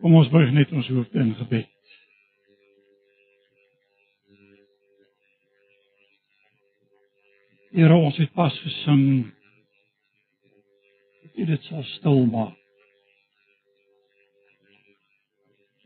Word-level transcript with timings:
Kom 0.00 0.14
ons 0.14 0.28
buig 0.28 0.50
net 0.52 0.72
ons 0.76 0.88
hoofde 0.92 1.22
in 1.22 1.32
gebed. 1.38 1.72
Here 7.76 7.96
ons 7.96 8.16
het 8.20 8.32
pas 8.36 8.54
gesing. 8.64 9.06
Dit 11.36 11.48
dit 11.48 11.68
sal 11.68 11.84
stil 11.94 12.22
maak. 12.28 12.54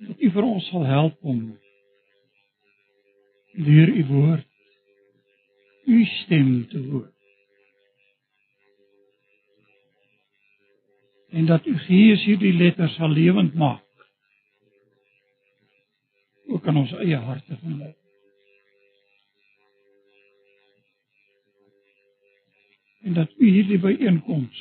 Dat 0.00 0.22
U 0.22 0.30
vir 0.34 0.46
ons 0.46 0.68
sal 0.72 0.86
help 0.88 1.18
om 1.28 1.40
deur 3.58 3.90
U 3.94 4.04
woord 4.08 4.46
U 5.90 5.98
stem 6.22 6.50
te 6.70 6.78
hoor. 6.86 7.06
En 11.30 11.46
dat 11.46 11.66
U 11.66 11.76
Gees 11.84 12.24
hierdie 12.26 12.54
letters 12.56 12.96
sal 12.98 13.14
lewend 13.14 13.54
maak 13.54 13.84
ook 16.50 16.66
in 16.66 16.76
ons 16.76 16.92
eie 16.98 17.16
harte 17.16 17.56
vandag. 17.62 17.96
En 23.00 23.14
dat 23.14 23.32
u 23.38 23.50
hierdie 23.50 23.78
byeenkoms 23.78 24.60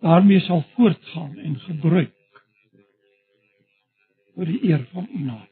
daarmee 0.00 0.40
sal 0.40 0.64
voortgaan 0.74 1.38
en 1.38 1.58
gebruik 1.68 2.44
vir 4.34 4.48
die 4.48 4.62
eer 4.70 4.86
van 4.92 5.08
u 5.12 5.24
naam. 5.24 5.48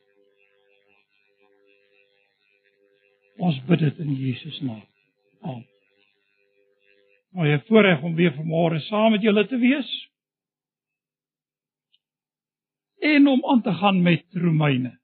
Ons 3.40 3.60
bid 3.68 3.78
dit 3.78 3.98
in 3.98 4.14
Jesus 4.14 4.60
naam. 4.60 4.86
Amen. 5.40 5.68
Maar 7.30 7.46
jy 7.46 7.58
voorreg 7.68 8.02
om 8.02 8.14
weer 8.18 8.32
vanmôre 8.34 8.80
saam 8.88 9.14
met 9.14 9.22
julle 9.22 9.46
te 9.46 9.58
wees 9.62 9.90
en 13.00 13.28
om 13.28 13.44
aan 13.44 13.62
te 13.62 13.72
gaan 13.72 14.02
met 14.02 14.24
Romeine. 14.32 14.98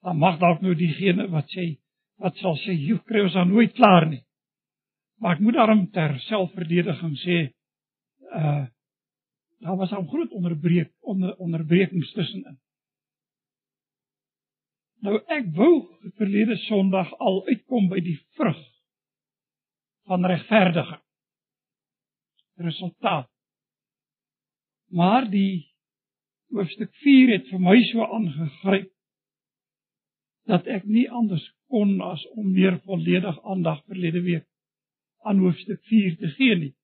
Dan 0.00 0.18
mag 0.18 0.38
dalk 0.38 0.60
nou 0.60 0.74
diegene 0.74 1.28
wat 1.28 1.50
sê 1.52 1.74
wat 2.18 2.36
sal 2.42 2.56
sê 2.64 2.74
jy 2.74 2.96
kry 3.06 3.22
ons 3.26 3.36
dan 3.36 3.50
nooit 3.52 3.72
klaar 3.76 4.08
nie. 4.08 4.22
Maar 5.22 5.36
ek 5.36 5.42
moet 5.42 5.54
daarom 5.54 5.84
ter 5.94 6.18
selfverdediging 6.28 7.14
sê 7.24 7.38
uh 8.34 8.66
daar 9.58 9.76
was 9.76 9.90
'n 9.90 10.06
groot 10.06 10.30
onderbreek 10.30 10.92
onder 11.00 11.36
onderbrekings 11.36 12.12
tussenin. 12.12 12.58
Nou 15.02 15.18
ek 15.26 15.50
wou 15.54 15.98
verlede 16.18 16.56
Sondag 16.56 17.10
al 17.18 17.46
uitkom 17.46 17.88
by 17.88 18.00
die 18.00 18.18
vrug 18.38 18.60
van 20.06 20.26
regverdiging. 20.26 21.02
Resultaat. 22.56 23.30
Maar 24.90 25.30
die 25.30 25.67
hoofstuk 26.54 26.94
4 27.02 27.32
het 27.36 27.50
vir 27.52 27.60
my 27.60 27.76
so 27.90 28.04
aangegryp 28.06 28.90
dat 30.48 30.66
ek 30.66 30.86
nie 30.88 31.08
anders 31.12 31.44
kon 31.68 31.98
as 32.00 32.24
om 32.40 32.52
meer 32.52 32.78
volledig 32.88 33.36
aandag 33.44 33.82
verlede 33.84 34.22
week 34.24 34.46
aan 35.28 35.42
hoofstuk 35.44 35.82
4 35.90 36.16
te 36.16 36.30
gee 36.38 36.56
nie. 36.56 36.74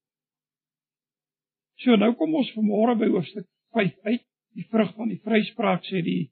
So 1.80 1.96
nou 1.96 2.12
kom 2.18 2.34
ons 2.36 2.52
vanmôre 2.56 2.98
by 3.00 3.08
hoofstuk 3.14 3.48
5 3.74 4.10
uit, 4.10 4.22
die 4.54 4.66
vrug 4.70 4.92
van 4.98 5.10
die 5.10 5.20
vryspraak 5.24 5.86
sê 5.88 6.04
die 6.04 6.22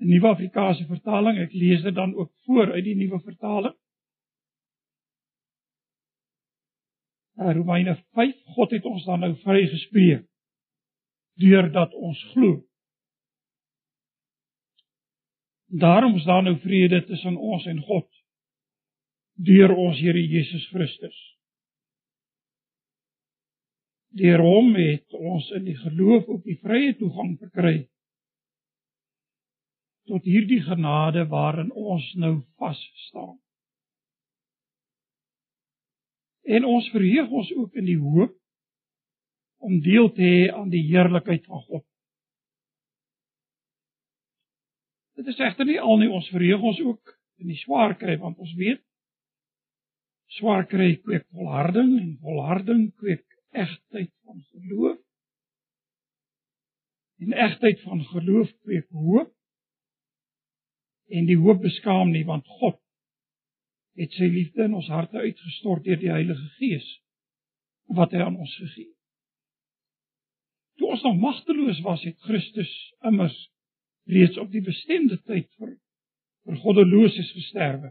Nuwe 0.00 0.30
Afrikaanse 0.30 0.86
vertaling. 0.88 1.36
Ek 1.42 1.52
lees 1.52 1.82
dit 1.84 1.94
dan 1.94 2.14
ook 2.16 2.32
voor 2.46 2.72
uit 2.72 2.84
die 2.86 2.96
Nuwe 2.96 3.20
vertaling. 3.20 3.76
Romeine 7.40 7.98
5 8.16 8.56
God 8.56 8.72
het 8.76 8.84
ons 8.88 9.04
dan 9.04 9.20
nou 9.24 9.34
vrygespreek 9.44 10.29
deurdat 11.40 11.94
ons 11.94 12.20
glo. 12.32 12.60
Daarom 15.70 16.16
is 16.18 16.24
daar 16.24 16.42
nou 16.42 16.56
vrede 16.60 17.04
tussen 17.06 17.36
ons 17.36 17.66
en 17.66 17.82
God 17.86 18.08
deur 19.40 19.72
ons 19.72 19.98
Here 19.98 20.20
Jesus 20.20 20.66
Christus. 20.68 21.16
Deur 24.18 24.42
hom 24.42 24.74
het 24.74 25.14
ons 25.14 25.46
in 25.56 25.64
die 25.68 25.76
geloof 25.78 26.26
op 26.28 26.42
die 26.44 26.58
vrye 26.60 26.96
toegang 26.98 27.36
verkry 27.38 27.76
tot 30.10 30.26
hierdie 30.26 30.58
genade 30.66 31.22
waarin 31.30 31.70
ons 31.70 32.08
nou 32.18 32.40
vas 32.58 32.80
staan. 33.06 33.38
En 36.50 36.66
ons 36.66 36.88
verheug 36.90 37.30
ons 37.30 37.52
ook 37.54 37.78
in 37.78 37.86
die 37.86 38.00
hoop 38.00 38.34
om 39.60 39.80
deel 39.84 40.08
te 40.16 40.24
hê 40.24 40.44
aan 40.52 40.70
die 40.72 40.82
heerlikheid 40.88 41.44
van 41.46 41.62
God. 41.68 41.84
Dit 45.20 45.28
is 45.34 45.40
egter 45.44 45.68
nie 45.68 45.80
al 45.80 45.98
nie 46.00 46.08
ons 46.08 46.28
verheug 46.32 46.62
ons 46.72 46.80
ook 46.80 47.16
in 47.40 47.50
die 47.52 47.58
swaar 47.60 47.96
kry 48.00 48.16
want 48.20 48.38
ons 48.40 48.54
weet 48.56 48.80
swaar 50.38 50.66
kry 50.70 50.94
kweek 51.02 51.26
volharding 51.34 51.90
en 51.98 52.10
volharding 52.22 52.86
kweek 53.00 53.26
egtheid 53.50 54.12
van 54.24 54.44
geloof. 54.52 54.98
En 57.20 57.32
egtheid 57.32 57.80
van 57.80 58.04
geloof 58.04 58.52
kweek 58.62 58.86
hoop. 58.88 59.32
En 61.10 61.26
die 61.26 61.36
hoop 61.36 61.60
beskaam 61.62 62.14
nie 62.14 62.24
want 62.24 62.46
God 62.60 62.78
het 63.98 64.14
sy 64.16 64.30
liefde 64.30 64.64
in 64.68 64.78
ons 64.78 64.88
harte 64.88 65.18
uitgestort 65.18 65.84
deur 65.84 65.98
die 65.98 66.12
Heilige 66.12 66.48
Gees 66.56 66.86
wat 67.90 68.14
hy 68.14 68.22
aan 68.22 68.38
ons 68.38 68.54
gegee 68.62 68.86
het. 68.86 68.99
Toe 70.80 70.88
ons 70.88 71.02
nog 71.04 71.16
magteloos 71.20 71.80
was, 71.84 72.02
het 72.08 72.16
Christus 72.24 72.70
immers 73.04 73.36
reeds 74.08 74.38
op 74.40 74.48
die 74.48 74.62
bestemde 74.64 75.18
tyd 75.28 75.50
vir 75.60 75.74
vir 76.48 76.56
goddeloses 76.62 77.28
gesterwe. 77.36 77.90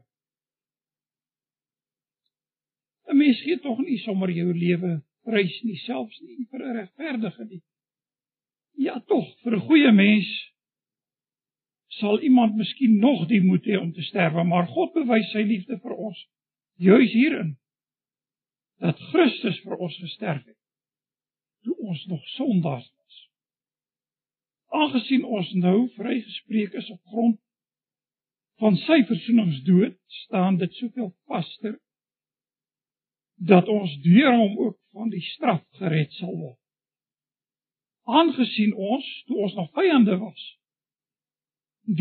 'n 3.05 3.17
Mens 3.17 3.43
gee 3.45 3.59
tog 3.61 3.77
nie 3.85 3.99
sommer 4.01 4.33
jou 4.33 4.49
lewe 4.53 4.95
prys 5.21 5.61
nie, 5.63 5.77
selfs 5.85 6.17
nie 6.25 6.47
vir 6.49 6.65
'n 6.65 6.75
regverdige 6.79 7.45
nie. 7.45 7.61
Ja 8.89 8.99
tog, 8.99 9.27
vir 9.43 9.53
'n 9.55 9.67
goeie 9.69 9.91
mens 9.91 10.29
sal 12.01 12.21
iemand 12.21 12.55
miskien 12.55 12.97
nog 12.97 13.27
die 13.27 13.41
moed 13.41 13.65
hê 13.65 13.77
om 13.77 13.93
te 13.93 14.01
sterwe, 14.01 14.43
maar 14.43 14.67
God 14.67 14.93
bewys 14.93 15.31
sy 15.31 15.45
liefde 15.45 15.77
vir 15.77 15.93
ons 15.93 16.27
juis 16.77 17.11
hierin 17.11 17.57
dat 18.79 18.97
Christus 19.11 19.61
vir 19.61 19.77
ons 19.77 19.97
gesterf 19.97 20.45
het 20.45 20.58
toe 21.63 21.75
ons 21.77 22.05
nog 22.05 22.27
sondaars 22.35 22.87
was. 22.97 23.19
Aangesien 24.67 25.23
ons 25.25 25.51
nou 25.53 25.77
vrygespreek 25.97 26.73
is 26.73 26.89
op 26.89 27.01
grond 27.13 27.39
van 28.59 28.75
sy 28.75 29.03
versoeningsdood, 29.07 29.95
staan 30.25 30.57
dit 30.59 30.73
soveel 30.73 31.13
vaster 31.31 31.77
dat 33.39 33.67
ons 33.71 33.93
deur 34.03 34.33
hom 34.35 34.57
ook 34.59 34.77
van 34.91 35.09
die 35.09 35.23
straf 35.23 35.63
gered 35.79 36.11
sal 36.19 36.33
word. 36.35 36.57
Aangesien 38.09 38.73
ons 38.75 39.07
toe 39.27 39.37
ons 39.45 39.55
nog 39.55 39.71
vyande 39.77 40.17
was, 40.19 40.45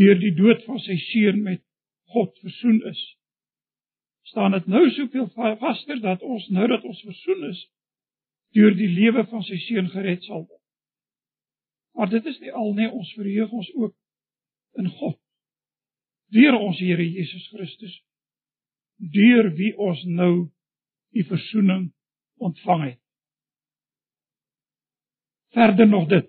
deur 0.01 0.19
die 0.19 0.35
dood 0.35 0.65
van 0.67 0.81
sy 0.83 0.97
seun 1.11 1.43
met 1.45 1.63
God 2.13 2.35
versoen 2.43 2.81
is, 2.91 3.03
staan 4.33 4.57
dit 4.57 4.67
nou 4.67 4.83
soveel 4.97 5.29
vaster 5.63 6.01
dat 6.03 6.25
ons 6.27 6.49
nou 6.53 6.67
dat 6.69 6.85
ons 6.85 7.05
versoen 7.07 7.45
is, 7.53 7.61
deur 8.57 8.75
die 8.77 8.89
lewe 8.89 9.25
van 9.29 9.43
sy 9.45 9.59
seun 9.67 9.91
gered 9.93 10.25
sal 10.25 10.45
word. 10.47 10.65
Maar 11.99 12.11
dit 12.11 12.27
is 12.31 12.39
nie 12.41 12.53
al 12.55 12.75
nie 12.77 12.89
ons 12.89 13.13
verheug 13.19 13.53
ons 13.53 13.71
ook 13.75 13.95
in 14.79 14.91
God. 15.01 15.19
Deur 16.33 16.59
ons 16.59 16.79
Here 16.79 17.05
Jesus 17.05 17.49
Christus 17.53 17.97
deur 18.99 19.53
wie 19.55 19.73
ons 19.79 20.01
nou 20.11 20.49
die 21.15 21.25
verzoening 21.27 21.89
ontvang 22.43 22.83
het. 22.85 23.01
Verder 25.55 25.87
nog 25.89 26.09
dit. 26.11 26.27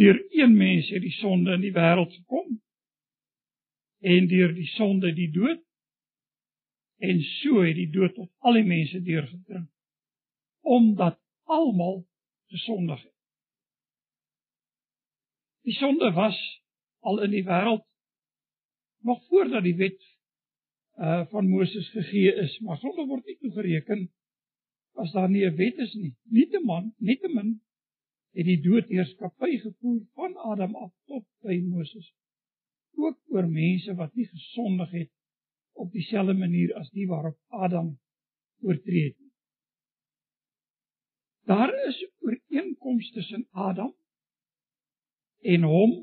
Deur 0.00 0.16
een 0.32 0.56
mens 0.56 0.88
het 0.88 1.02
die 1.04 1.12
sonde 1.18 1.52
in 1.58 1.64
die 1.64 1.74
wêreld 1.76 2.14
gekom 2.14 2.56
en 4.00 4.30
deur 4.30 4.54
die 4.56 4.68
sonde 4.76 5.12
die 5.12 5.28
dood 5.32 5.60
en 7.04 7.20
so 7.40 7.60
het 7.60 7.76
die 7.76 7.90
dood 7.92 8.14
tot 8.16 8.30
al 8.44 8.56
die 8.56 8.64
mense 8.64 9.00
deurgedring 9.04 9.68
omdat 10.60 11.20
almal 11.44 12.06
gesondig 12.46 13.02
het. 13.02 13.14
Die 15.62 15.74
sonde 15.74 16.12
was 16.12 16.38
al 16.98 17.22
in 17.22 17.30
die 17.30 17.44
wêreld 17.44 17.84
nog 19.00 19.24
voordat 19.26 19.62
die 19.62 19.76
wet 19.76 20.00
uh 21.00 21.26
van 21.30 21.48
Moses 21.48 21.88
gegee 21.90 22.34
is, 22.34 22.58
maar 22.58 22.76
sonde 22.76 23.06
word 23.06 23.24
nie 23.24 23.38
toegereken 23.40 24.08
as 25.00 25.12
daar 25.12 25.30
nie 25.30 25.44
'n 25.46 25.56
wet 25.56 25.78
is 25.78 25.94
nie. 25.94 26.14
Nietemin, 26.22 26.94
nietemin 26.98 27.60
het 28.36 28.46
die 28.46 28.60
dood 28.62 28.88
heerskappy 28.88 29.58
gevoer 29.58 30.00
van 30.14 30.36
Adam 30.36 30.74
af 30.76 30.92
tot 31.06 31.24
by 31.42 31.56
Moses. 31.66 32.12
Ook 32.94 33.18
oor 33.26 33.48
mense 33.48 33.94
wat 33.94 34.14
nie 34.14 34.26
gesondig 34.26 34.90
het 34.90 35.10
op 35.72 35.92
dieselfde 35.92 36.34
manier 36.34 36.74
as 36.74 36.90
die 36.90 37.06
waarop 37.08 37.38
Adam 37.48 37.98
oortree 38.60 39.04
het. 39.04 39.29
Daar 41.50 41.86
is 41.86 42.10
ooreenkomste 42.18 43.12
tussen 43.12 43.48
Adam 43.50 43.94
en 45.40 45.62
hom 45.62 45.94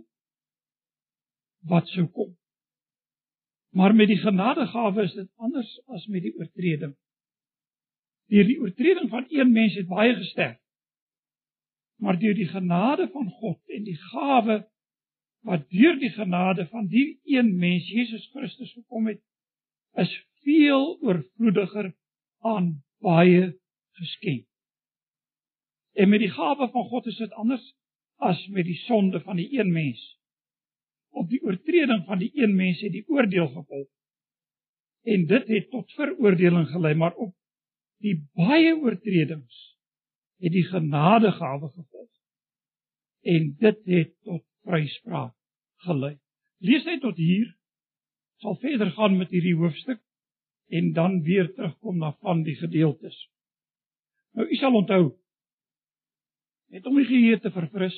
wat 1.72 1.88
sou 1.88 2.08
kom. 2.12 2.34
Maar 3.72 3.96
met 3.96 4.10
die 4.12 4.20
genadegawe 4.20 5.04
is 5.04 5.14
dit 5.14 5.30
anders 5.36 5.70
as 5.86 6.08
met 6.12 6.26
die 6.26 6.34
oortreding. 6.36 6.98
Deur 8.28 8.50
die 8.50 8.58
oortreding 8.60 9.08
van 9.10 9.26
een 9.30 9.52
mens 9.52 9.78
het 9.80 9.88
baie 9.88 10.16
gesterf. 10.16 10.60
Maar 11.96 12.20
deur 12.20 12.36
die 12.36 12.50
genade 12.52 13.08
van 13.14 13.30
God 13.40 13.78
en 13.78 13.88
die 13.88 13.98
gawe 14.10 14.60
wat 15.48 15.70
deur 15.70 15.96
die 16.00 16.12
genade 16.18 16.68
van 16.68 16.92
die 16.92 17.22
een 17.24 17.56
mens 17.56 17.88
Jesus 17.88 18.28
Christus 18.34 18.74
gekom 18.74 19.08
het, 19.08 19.24
is 19.96 20.12
veel 20.44 21.00
oorvloediger 21.00 21.94
aan 22.44 22.84
baie 23.00 23.56
geskenk. 24.02 24.47
En 25.98 26.10
met 26.10 26.22
die 26.22 26.30
gawe 26.30 26.70
van 26.70 26.86
God 26.92 27.06
is 27.10 27.18
dit 27.18 27.32
anders 27.42 27.64
as 28.22 28.42
met 28.54 28.66
die 28.66 28.78
sonde 28.86 29.22
van 29.26 29.40
die 29.40 29.50
een 29.60 29.72
mens. 29.74 30.02
Op 31.10 31.30
die 31.30 31.42
oortreding 31.42 32.04
van 32.06 32.22
die 32.22 32.30
een 32.34 32.56
mens 32.56 32.82
het 32.86 32.94
die 32.94 33.08
oordeel 33.08 33.48
gevolg. 33.48 33.90
En 35.08 35.26
dit 35.26 35.48
het 35.48 35.70
tot 35.70 35.92
veroordeling 35.98 36.68
gelei, 36.70 36.94
maar 36.94 37.16
op 37.16 37.34
die 38.04 38.16
baie 38.38 38.76
oortredings 38.76 39.64
het 40.38 40.54
die 40.54 40.66
genadegawe 40.70 41.70
gevolg. 41.70 42.14
En 43.22 43.56
dit 43.60 43.86
het 43.86 44.14
tot 44.22 44.46
vryspraak 44.68 45.34
gelei. 45.88 46.18
Lees 46.58 46.86
net 46.86 47.02
tot 47.02 47.18
hier. 47.18 47.56
Sal 48.38 48.58
verder 48.62 48.92
gaan 48.94 49.18
met 49.18 49.34
hierdie 49.34 49.56
hoofstuk 49.58 50.02
en 50.70 50.94
dan 50.94 51.22
weer 51.26 51.54
terugkom 51.54 51.98
na 51.98 52.14
van 52.22 52.44
die 52.44 52.56
gedeeltes. 52.56 53.30
Nou 54.38 54.46
u 54.50 54.56
sal 54.56 54.76
onthou 54.78 55.16
net 56.74 56.86
om 56.86 56.98
die 57.00 57.08
geheue 57.08 57.40
te 57.40 57.52
verfris. 57.56 57.98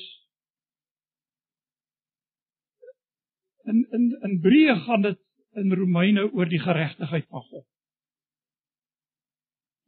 In 3.70 3.82
in 3.90 4.06
in 4.20 4.38
Hebreë 4.38 4.78
gaan 4.86 5.02
dit 5.06 5.20
in 5.58 5.74
Romeine 5.74 6.28
oor 6.32 6.48
die 6.48 6.62
geregtigheid 6.62 7.26
van 7.28 7.42
God. 7.50 7.66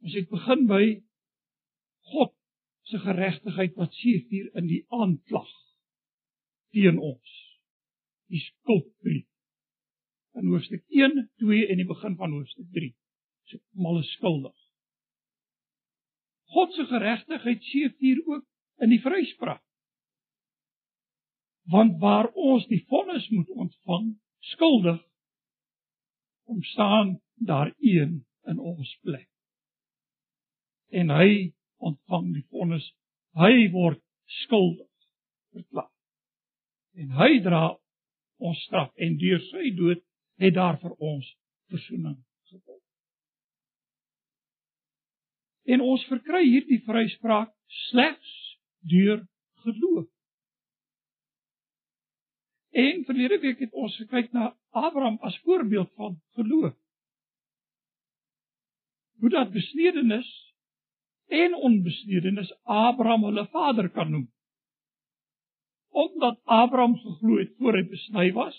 Ons 0.03 0.15
het 0.19 0.29
begin 0.29 0.65
by 0.67 0.83
God 2.11 2.33
se 2.91 2.99
geregtigheid 2.99 3.77
wat 3.79 3.93
sien 3.95 4.25
hier 4.29 4.49
in 4.59 4.67
die 4.67 4.81
aanklag 4.91 5.51
teen 6.75 6.99
ons. 6.99 7.37
Die 8.33 8.41
skuldbrief. 8.43 9.29
In 10.33 10.49
hoofstuk 10.49 10.83
1, 10.89 11.29
2 11.39 11.67
en 11.69 11.79
die 11.79 11.87
begin 11.87 12.17
van 12.19 12.33
hoofstuk 12.33 12.67
3. 12.75 12.89
So 13.51 13.97
is 13.99 14.11
skuldig. 14.17 14.55
God 16.53 16.73
se 16.73 16.85
geregtigheid 16.89 17.63
sien 17.63 17.95
hier 17.99 18.19
ook 18.25 18.45
in 18.81 18.89
die 18.93 19.01
vryspraak. 19.01 19.61
Want 21.71 21.99
waar 22.01 22.27
ons 22.33 22.65
die 22.67 22.81
vonnis 22.91 23.27
moet 23.31 23.49
ontvang, 23.49 24.09
skuldig, 24.53 24.99
kom 26.43 26.63
staan 26.63 27.21
daar 27.35 27.71
een 27.79 28.25
in 28.45 28.59
ons 28.59 28.97
plek. 29.01 29.29
En 30.91 31.09
hy 31.09 31.53
ontvang 31.77 32.33
die 32.33 32.45
vonnis, 32.51 32.85
hy 33.39 33.69
word 33.71 34.01
skuldig 34.43 34.89
verklaar. 35.55 35.91
En 36.99 37.15
hy 37.17 37.39
dra 37.45 37.63
ons 38.43 38.59
straf 38.67 38.91
en 39.01 39.17
deur 39.17 39.41
sy 39.49 39.71
dood 39.77 40.03
het 40.43 40.55
daar 40.57 40.77
vir 40.81 40.93
ons 40.99 41.29
verzoening 41.71 42.17
gekom. 42.51 42.79
En 45.73 45.81
ons 45.81 46.03
verkry 46.11 46.43
hierdie 46.43 46.81
vryspraak 46.85 47.53
slegs 47.89 48.33
deur 48.83 49.27
geloof. 49.63 50.07
En 52.69 53.03
verlede 53.05 53.39
week 53.39 53.59
het 53.59 53.73
ons 53.73 53.95
gekyk 53.97 54.31
na 54.31 54.57
Abraham 54.69 55.17
as 55.21 55.39
voorbeeld 55.39 55.91
van 55.93 56.21
geloof. 56.37 56.73
Hoe 59.19 59.29
dat 59.29 59.51
besnedenis 59.51 60.55
en 61.27 61.55
onbesnedenis 61.55 62.53
Abraham 62.63 63.23
hulle 63.23 63.47
vader 63.47 63.89
kan 63.89 64.11
noem. 64.11 64.31
Omdat 65.89 66.41
Abraham 66.43 66.97
geglo 66.97 67.37
het 67.37 67.53
voor 67.57 67.77
hy 67.77 67.83
besny 67.89 68.31
was, 68.33 68.57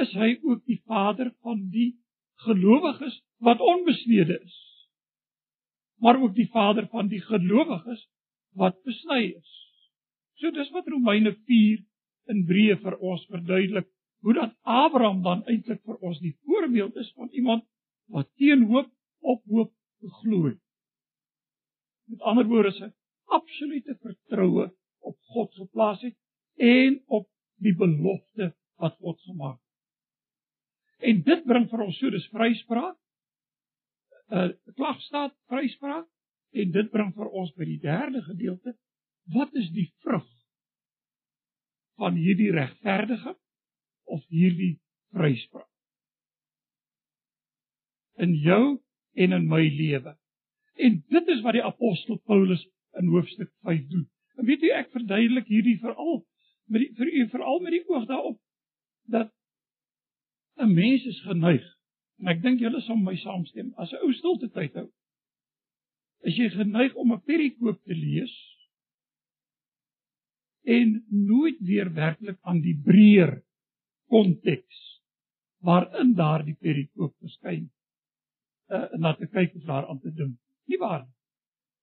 is 0.00 0.12
hy 0.16 0.38
ook 0.42 0.64
die 0.64 0.80
vader 0.88 1.34
van 1.44 1.68
die 1.68 2.00
gelowiges 2.46 3.20
wat 3.44 3.60
onbesnede 3.60 4.40
is 4.40 4.69
maar 6.00 6.20
ook 6.20 6.34
die 6.34 6.48
vader 6.50 6.88
van 6.88 7.08
die 7.08 7.20
gelowiges 7.20 8.06
wat 8.56 8.76
besny 8.84 9.22
is. 9.36 9.56
So 10.40 10.50
dis 10.50 10.70
wat 10.72 10.88
Romeine 10.88 11.34
4 11.46 11.82
in 12.32 12.44
Hebreë 12.44 12.78
vir 12.80 12.96
ons 12.98 13.26
verduidelik 13.28 13.88
hoe 14.24 14.34
dat 14.36 14.56
Abraham 14.62 15.22
dan 15.24 15.44
eintlik 15.48 15.82
vir 15.84 16.00
ons 16.04 16.20
die 16.20 16.36
voorbeeld 16.44 16.96
is 17.00 17.12
van 17.16 17.28
iemand 17.32 17.64
wat 18.12 18.28
teen 18.40 18.66
hoop 18.68 18.90
op 19.20 19.44
hoop 19.48 19.72
het. 20.00 20.60
Met 22.08 22.20
ander 22.20 22.46
woorde 22.48 22.72
sy 22.72 22.88
absolute 23.30 23.96
vertroue 24.00 24.70
op 25.06 25.16
God 25.34 25.52
geplaas 25.54 26.00
het 26.02 26.16
en 26.56 27.02
op 27.06 27.28
die 27.60 27.74
belofte 27.76 28.54
wat 28.80 28.96
God 28.96 29.20
gemaak 29.28 29.58
het. 29.60 31.08
En 31.10 31.22
dit 31.24 31.44
bring 31.44 31.68
vir 31.68 31.84
ons 31.84 32.00
so 32.00 32.10
dis 32.10 32.28
vryspraak 32.32 32.96
uh, 34.30 34.48
klagstaat 34.74 35.34
vryspraak 35.50 36.06
en 36.50 36.72
dit 36.74 36.90
bring 36.90 37.12
vir 37.14 37.30
ons 37.30 37.50
by 37.56 37.66
die 37.68 37.80
derde 37.82 38.22
gedeelte 38.26 38.74
wat 39.34 39.54
is 39.54 39.70
die 39.74 39.88
vrug 40.04 40.28
van 42.00 42.16
hierdie 42.18 42.50
regverdige 42.54 43.36
of 44.10 44.24
hierdie 44.32 44.78
vryspraak 45.14 45.68
in 48.20 48.34
jou 48.36 48.80
en 49.12 49.32
in 49.32 49.46
my 49.48 49.62
lewe. 49.68 50.14
En 50.74 51.02
dit 51.08 51.28
is 51.28 51.40
wat 51.44 51.56
die 51.56 51.64
apostel 51.64 52.20
Paulus 52.28 52.62
in 53.00 53.08
hoofstuk 53.12 53.50
5 53.66 53.86
doen. 53.88 54.06
En 54.36 54.46
weet 54.48 54.64
jy 54.64 54.72
ek 54.76 54.92
verduidelik 54.94 55.48
hierdie 55.48 55.78
veral 55.80 56.22
met 56.70 56.84
die, 56.84 56.90
vir 56.98 57.10
u 57.10 57.26
veral 57.32 57.60
met 57.64 57.74
die 57.74 57.82
oog 57.88 58.06
daarop 58.08 58.38
dat 59.10 59.32
'n 60.60 60.72
mens 60.74 61.04
is 61.04 61.20
geneig 61.26 61.66
En 62.20 62.28
ek 62.28 62.42
dink 62.44 62.60
julle 62.60 62.80
sal 62.84 62.98
my 63.00 63.16
saamstem. 63.16 63.72
As 63.80 63.92
'n 63.92 64.02
ou 64.04 64.12
stilte 64.12 64.48
tyd 64.52 64.74
hou, 64.76 64.88
is 66.28 66.36
jy 66.36 66.50
geneig 66.52 66.94
om 66.94 67.12
'n 67.12 67.24
perikoop 67.24 67.80
te 67.84 67.94
lees 67.94 68.34
en 70.64 71.04
nooit 71.08 71.58
weer 71.64 71.88
werklik 71.94 72.38
aan 72.42 72.60
die 72.60 72.76
breër 72.76 73.40
konteks 74.12 74.80
waarin 75.64 76.12
daardie 76.14 76.56
perikoop 76.60 77.14
verskyn 77.24 77.70
uh, 78.68 78.88
na 78.98 79.14
te 79.16 79.26
kyk 79.26 79.54
of 79.56 79.64
daar 79.64 79.88
aan 79.88 80.00
te 80.00 80.12
dink. 80.12 80.36
Nie 80.68 80.78
waar 80.78 81.02
nie. 81.06 81.16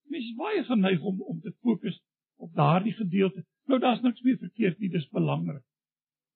Mens 0.07 0.29
is 0.29 0.37
baie 0.37 0.63
geneig 0.63 1.01
om 1.01 1.21
om 1.21 1.41
te 1.41 1.51
fokus 1.61 1.97
op 2.37 2.53
daardie 2.53 2.93
gedeelte. 2.93 3.43
Nou 3.65 3.79
daar's 3.79 4.01
niks 4.01 4.21
meer 4.21 4.37
verkeerd 4.37 4.79
nie, 4.79 4.89
dis 4.89 5.09
belangrik. 5.09 5.63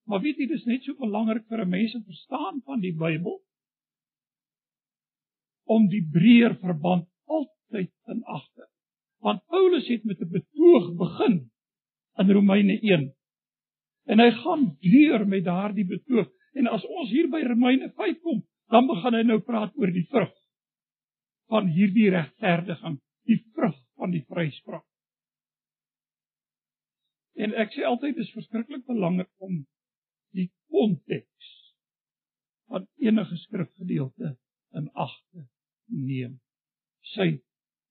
Maar 0.10 0.22
weet 0.26 0.42
jy, 0.42 0.48
dis 0.50 0.66
net 0.66 0.84
so 0.84 0.98
belangrik 0.98 1.46
vir 1.48 1.62
'n 1.64 1.70
mens 1.70 1.96
om 1.96 2.04
verstaan 2.04 2.62
van 2.66 2.82
die 2.82 2.94
Bybel 2.94 3.40
om 5.72 5.88
die 5.92 6.04
breër 6.14 6.58
verband 6.60 7.08
altyd 7.32 7.92
in 8.12 8.22
ag 8.28 8.44
te. 8.56 8.68
Want 9.24 9.44
Paulus 9.54 9.88
het 9.88 10.04
met 10.04 10.22
'n 10.22 10.32
betoog 10.32 10.94
begin 10.98 11.52
in 12.20 12.32
Romeine 12.32 12.78
1. 12.82 13.14
En 14.06 14.20
hy 14.20 14.32
gaan 14.32 14.78
deur 14.80 15.28
met 15.28 15.44
daardie 15.44 15.86
betoog. 15.86 16.28
En 16.54 16.68
as 16.68 16.86
ons 16.86 17.10
hier 17.10 17.30
by 17.30 17.42
Romeine 17.48 17.92
5 17.96 18.20
kom, 18.22 18.44
dan 18.68 18.88
begin 18.88 19.14
hy 19.14 19.24
nou 19.24 19.40
praat 19.40 19.76
oor 19.76 19.92
die 19.92 20.08
vrug 20.10 20.34
van 21.52 21.68
hierdie 21.68 22.10
regverdiging, 22.10 23.00
die 23.28 23.40
vrug 23.54 23.78
van 23.96 24.12
die 24.12 24.26
vryspraak. 24.28 24.88
En 27.36 27.54
ek 27.54 27.74
sê 27.76 27.84
altyd 27.88 28.16
dis 28.16 28.32
verskriklik 28.32 28.86
belangrik 28.86 29.32
om 29.38 29.66
die 30.36 30.52
konteks 30.72 31.50
van 32.72 32.88
enige 32.98 33.38
skrifgedeelte 33.38 34.38
in 34.80 34.90
ag 34.94 35.16
te 35.32 35.48
neem. 35.92 36.40
Sy 37.14 37.30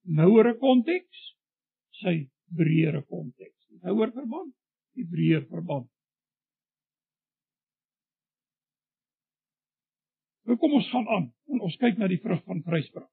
nouere 0.08 0.56
konteks, 0.58 1.22
sy 2.00 2.16
breëre 2.56 3.02
konteks. 3.06 3.56
Die 3.70 3.80
nouer 3.84 4.12
verband, 4.14 4.54
die 4.98 5.06
breër 5.06 5.46
verband. 5.50 5.88
Nou 10.48 10.56
kom 10.58 10.72
ons 10.80 10.88
gaan 10.90 11.06
aan 11.14 11.26
en 11.52 11.60
ons 11.62 11.76
kyk 11.78 11.98
na 12.00 12.08
die 12.10 12.18
vrug 12.22 12.40
van 12.48 12.62
vryspraak. 12.66 13.10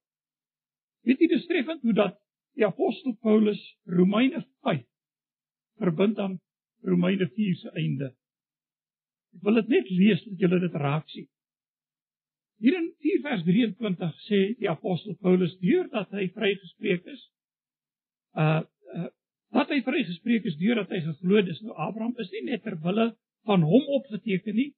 Weet 1.06 1.20
jy 1.22 1.28
dis 1.30 1.46
treffend 1.46 1.84
hoe 1.86 1.94
dat 1.94 2.16
die 2.58 2.66
apostel 2.66 3.14
Paulus 3.22 3.60
Romeine 3.86 4.42
5 4.66 4.82
verbind 5.78 6.18
aan 6.18 6.40
Romeine 6.82 7.28
4 7.36 7.60
se 7.60 7.70
einde. 7.78 8.10
Ek 9.36 9.44
wil 9.46 9.60
dit 9.60 9.70
net 9.76 9.90
lees 9.92 10.24
dat 10.24 10.42
julle 10.42 10.58
dit 10.64 10.78
raak 10.82 11.06
sien. 11.12 11.28
Hier 12.58 12.74
in 12.74 12.88
4 13.04 13.20
vers 13.22 13.44
23 13.46 14.24
sê 14.26 14.40
die 14.58 14.70
apostel 14.70 15.14
Paulus 15.22 15.54
deurdat 15.62 16.10
hy 16.16 16.26
vrygespreek 16.34 17.06
is 17.06 17.22
uh, 18.34 18.64
uh 18.96 19.08
wat 19.54 19.70
hy 19.72 19.78
vrygespreek 19.80 20.44
is 20.44 20.58
deurdat 20.60 20.90
hy 20.92 20.98
geglo 21.06 21.40
is 21.40 21.62
nou 21.64 21.72
Abraham 21.80 22.12
is 22.20 22.28
nie 22.34 22.42
net 22.50 22.66
ter 22.66 22.76
wille 22.84 23.06
van 23.48 23.62
hom 23.64 23.86
opgeteken 23.96 24.54
nie, 24.54 24.72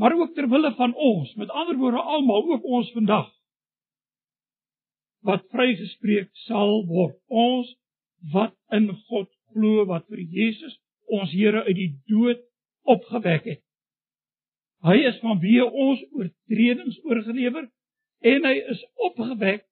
maar 0.00 0.14
ook 0.16 0.32
ter 0.34 0.48
wille 0.48 0.70
van 0.78 0.94
ons, 0.94 1.34
met 1.36 1.50
ander 1.52 1.76
woorde 1.76 2.00
almal, 2.00 2.46
ook 2.54 2.64
ons 2.64 2.92
vandag 2.96 3.28
wat 5.28 5.44
vrygespreek 5.52 6.30
sal 6.46 6.78
word. 6.88 7.18
Ons 7.28 7.74
wat 8.32 8.54
in 8.72 8.88
God 9.08 9.28
glo, 9.52 9.84
wat 9.90 10.06
vir 10.08 10.22
Jesus 10.24 10.78
ons 11.12 11.32
Here 11.34 11.64
uit 11.66 11.76
die 11.76 11.92
dood 12.08 12.40
opgewek 12.88 13.44
het. 13.50 13.60
Hy 14.80 14.96
is 15.10 15.18
van 15.20 15.40
wie 15.42 15.60
ons 15.64 16.00
oortredings 16.16 17.00
oorgelewer 17.04 17.66
en 18.20 18.46
hy 18.48 18.54
is 18.72 18.80
opgewek 19.08 19.66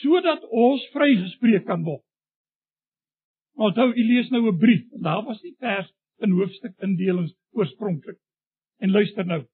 sodat 0.00 0.44
ons 0.48 0.84
vrygespreek 0.94 1.66
kan 1.68 1.84
word. 1.84 2.04
Onthou, 3.60 3.90
u 3.92 4.02
lees 4.08 4.30
nou 4.32 4.46
'n 4.48 4.58
brief 4.58 4.86
daar 5.04 5.24
was 5.24 5.40
die 5.40 5.56
vers 5.58 5.90
in 6.24 6.32
hoofstuk 6.36 6.74
indelings 6.84 7.34
oorspronklik. 7.52 8.18
En 8.78 8.90
luister 8.90 9.26
nou. 9.26 9.44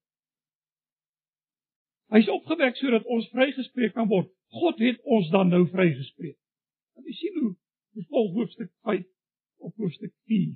Hy's 2.15 2.29
opgewek 2.31 2.75
sodat 2.75 3.05
ons 3.05 3.27
vrygespreek 3.29 3.93
kan 3.93 4.07
word. 4.07 4.31
God 4.47 4.79
het 4.79 5.01
ons 5.03 5.29
dan 5.29 5.49
nou 5.51 5.65
vrygespreek. 5.67 6.37
Want 6.95 7.07
jy 7.07 7.13
sien 7.13 7.39
hoe 7.41 7.55
dis 7.97 8.07
vol 8.07 8.31
hoofstuk 8.31 8.71
5 8.87 9.03
op 9.67 9.75
hoofstuk 9.75 10.13
4. 10.31 10.55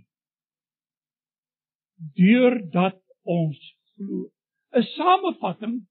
Deurdat 2.16 3.02
ons 3.24 3.60
glo. 4.01 4.29
'n 4.74 4.84
Samevatting 4.96 5.88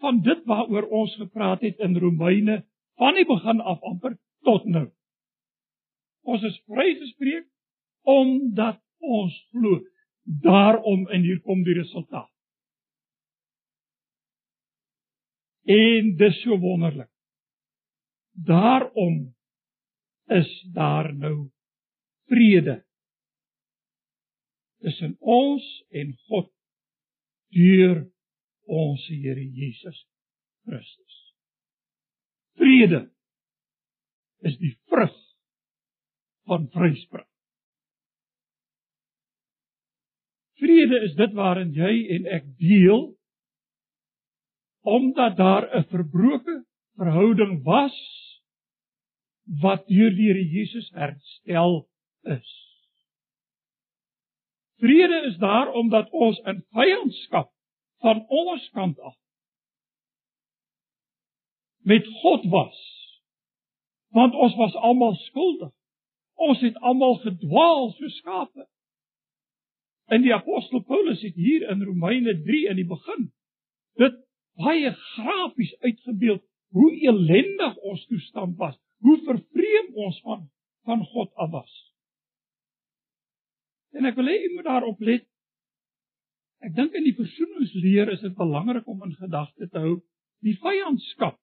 van 0.00 0.20
dit 0.20 0.44
waaroor 0.44 0.88
ons 0.88 1.14
gepraat 1.16 1.60
het 1.60 1.78
in 1.78 1.96
Romeine 1.96 2.64
van 3.00 3.14
die 3.14 3.26
begin 3.26 3.60
af 3.60 3.82
amper 3.82 4.18
tot 4.44 4.64
nou. 4.64 4.88
Ons 6.22 6.42
is 6.42 6.62
vrygespreek 6.66 7.46
omdat 8.08 8.80
ons 8.98 9.36
glo. 9.52 9.80
Daarom 10.24 11.08
en 11.08 11.22
hier 11.22 11.40
kom 11.40 11.62
die 11.64 11.74
resultaat. 11.74 12.30
En 15.64 16.14
dis 16.16 16.42
so 16.42 16.58
wonderlik. 16.58 17.10
Daarom 18.32 19.34
is 20.30 20.50
daar 20.72 21.14
nou 21.14 21.50
vrede 22.30 22.80
tussen 24.80 25.16
ons 25.18 25.66
en 25.88 26.14
God 26.28 26.48
deur 27.54 28.04
ons 28.70 29.06
Here 29.08 29.42
Jesus 29.42 30.06
Christus. 30.66 31.16
Vrede 32.60 33.08
is 34.46 34.56
die 34.60 34.74
vrug 34.88 35.16
van 36.48 36.68
vryspraak. 36.74 37.26
Vrede 40.60 41.00
is 41.06 41.14
dit 41.16 41.34
waarin 41.36 41.72
jy 41.74 41.92
en 42.16 42.28
ek 42.36 42.48
deel 42.60 43.08
omdat 44.80 45.36
daar 45.36 45.66
'n 45.76 45.84
verbroke 45.92 46.64
verhouding 46.96 47.62
was 47.64 47.96
wat 49.60 49.86
deur 49.88 50.10
die 50.14 50.28
Here 50.28 50.44
Jesus 50.44 50.90
herstel 50.94 51.88
is. 52.22 52.69
Vrede 54.80 55.22
is 55.28 55.36
daar 55.36 55.72
omdat 55.72 56.10
ons 56.10 56.38
in 56.48 56.64
vyandskap 56.72 57.50
van 58.00 58.24
ons 58.28 58.68
kant 58.76 58.98
af 58.98 59.16
met 61.80 62.06
God 62.06 62.44
was. 62.44 62.78
Want 64.08 64.34
ons 64.34 64.54
was 64.54 64.74
almal 64.74 65.14
skuldig. 65.14 65.72
Ons 66.34 66.60
het 66.60 66.76
almal 66.76 67.14
gedwaal 67.14 67.90
so 67.90 68.08
skape. 68.08 68.66
En 70.10 70.22
die 70.22 70.34
apostel 70.34 70.82
Paulus 70.82 71.22
het 71.22 71.34
hier 71.34 71.68
in 71.70 71.82
Romeine 71.82 72.42
3 72.42 72.68
in 72.68 72.76
die 72.76 72.86
begin 72.86 73.30
dit 74.00 74.16
baie 74.60 74.92
grafies 74.92 75.74
uitgebeeld 75.78 76.42
hoe 76.70 76.90
ellendig 77.06 77.76
ons 77.76 78.06
toestand 78.06 78.56
was, 78.56 78.76
hoe 78.98 79.18
vervreem 79.24 79.94
ons 79.94 80.20
van 80.20 80.48
van 80.84 81.04
God 81.04 81.34
af 81.34 81.50
was. 81.50 81.89
En 83.98 84.06
ek 84.06 84.16
wil 84.18 84.30
hê 84.30 84.38
jy 84.38 84.54
moet 84.54 84.68
daarop 84.68 85.00
let 85.00 85.26
Ek 86.60 86.74
dink 86.76 86.92
in 86.92 87.06
die 87.06 87.16
versoeningsleer 87.16 88.10
is 88.12 88.20
dit 88.20 88.34
belangrik 88.36 88.88
om 88.88 89.00
in 89.06 89.14
gedagte 89.16 89.68
te 89.72 89.80
hou 89.80 89.94
die 90.44 90.56
vyandskap 90.60 91.38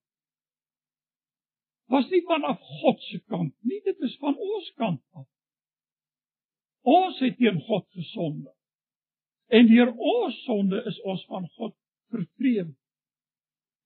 was 1.88 2.10
nie 2.12 2.22
vanaf 2.28 2.60
God 2.82 3.02
se 3.08 3.20
kant 3.32 3.54
nie, 3.64 3.80
dit 3.86 4.00
is 4.04 4.16
van 4.22 4.36
ons 4.36 4.72
kant 4.80 5.02
af. 5.16 5.28
Ons 6.88 7.20
het 7.24 7.38
teen 7.40 7.60
God 7.68 7.86
gesonde. 7.96 8.52
En 9.48 9.68
deur 9.68 9.94
ons 9.96 10.42
sonde 10.44 10.82
is 10.92 11.00
ons 11.08 11.24
van 11.32 11.48
God 11.56 11.76
vervreem. 12.12 12.76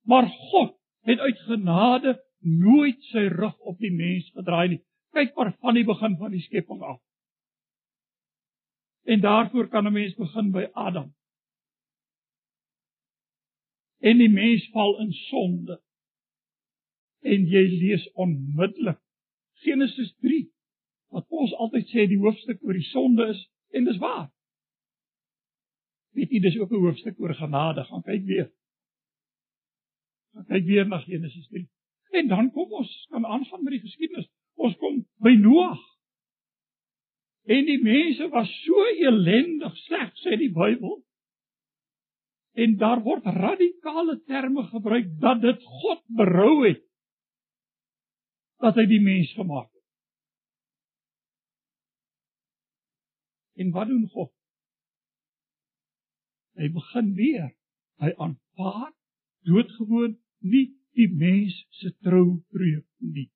Maar 0.10 0.30
God 0.51 0.74
het 1.06 1.22
uit 1.22 1.46
genade 1.46 2.18
nooit 2.41 3.01
sy 3.12 3.27
rug 3.30 3.58
op 3.70 3.77
die 3.82 3.94
mens 3.94 4.30
gedraai 4.34 4.68
nie. 4.74 4.82
Kyk 5.13 5.36
maar 5.38 5.53
van 5.62 5.77
die 5.77 5.86
begin 5.86 6.18
van 6.18 6.34
die 6.34 6.41
skepping 6.41 6.82
af. 6.82 7.01
En 9.03 9.22
daarvoor 9.22 9.67
kan 9.67 9.88
'n 9.88 9.93
mens 9.93 10.15
begin 10.15 10.51
by 10.51 10.70
Adam 10.74 11.13
en 14.01 14.17
die 14.17 14.29
mens 14.29 14.70
val 14.74 15.00
in 15.00 15.12
sonde. 15.13 15.77
En 17.22 17.46
jy 17.46 17.63
lees 17.70 18.08
onmiddellik 18.17 18.98
Genesis 19.62 20.13
3 20.25 20.48
wat 21.13 21.27
ons 21.29 21.53
altyd 21.53 21.89
sê 21.91 22.08
die 22.10 22.20
hoofstuk 22.22 22.63
oor 22.65 22.77
die 22.77 22.88
sonde 22.89 23.27
is 23.34 23.41
en 23.77 23.86
dis 23.86 24.00
waar. 24.01 24.31
Weet 26.17 26.34
jy 26.34 26.41
dis 26.41 26.58
ook 26.58 26.72
'n 26.72 26.81
hoofstuk 26.81 27.20
oor 27.20 27.36
genade, 27.36 27.84
gaan 27.84 28.01
kyk 28.01 28.25
weer. 28.25 28.50
Gaan 30.34 30.46
kyk 30.46 30.65
weer 30.65 30.88
na 30.88 31.00
Genesis 31.00 31.48
3. 31.48 31.67
En 32.12 32.27
dan 32.27 32.51
kom 32.51 32.72
ons 32.72 33.08
kan 33.10 33.25
aangaan 33.25 33.63
met 33.63 33.72
die 33.72 33.86
geskiedenis. 33.86 34.29
Ons 34.55 34.75
kom 34.77 35.05
by 35.20 35.36
Noag. 35.36 35.90
En 37.50 37.65
die 37.65 37.79
mense 37.81 38.27
was 38.29 38.50
so 38.65 38.86
elendig 39.01 39.77
sleg 39.86 40.12
sê 40.21 40.38
die 40.38 40.51
Bybel 40.53 41.00
en 42.62 42.75
daar 42.77 43.01
word 43.03 43.25
radikale 43.25 44.19
terme 44.27 44.63
gebruik 44.69 45.07
dat 45.24 45.41
dit 45.41 45.63
God 45.81 46.01
berou 46.19 46.67
het 46.67 46.83
dat 48.62 48.77
hy 48.77 48.86
die 48.86 49.01
mens 49.01 49.31
gemaak 49.33 49.71
het. 49.71 49.88
En 53.63 53.71
wat 53.74 53.89
doen 53.89 54.05
God? 54.13 54.33
Hy 56.62 56.69
begin 56.75 57.13
weer. 57.17 57.50
Hy 58.01 58.12
aanvaar 58.21 58.91
doodgewoon 59.50 60.15
nie 60.45 60.67
die 60.98 61.10
mens 61.10 61.55
se 61.79 61.93
troubreuk 62.05 62.88
nie. 63.00 63.29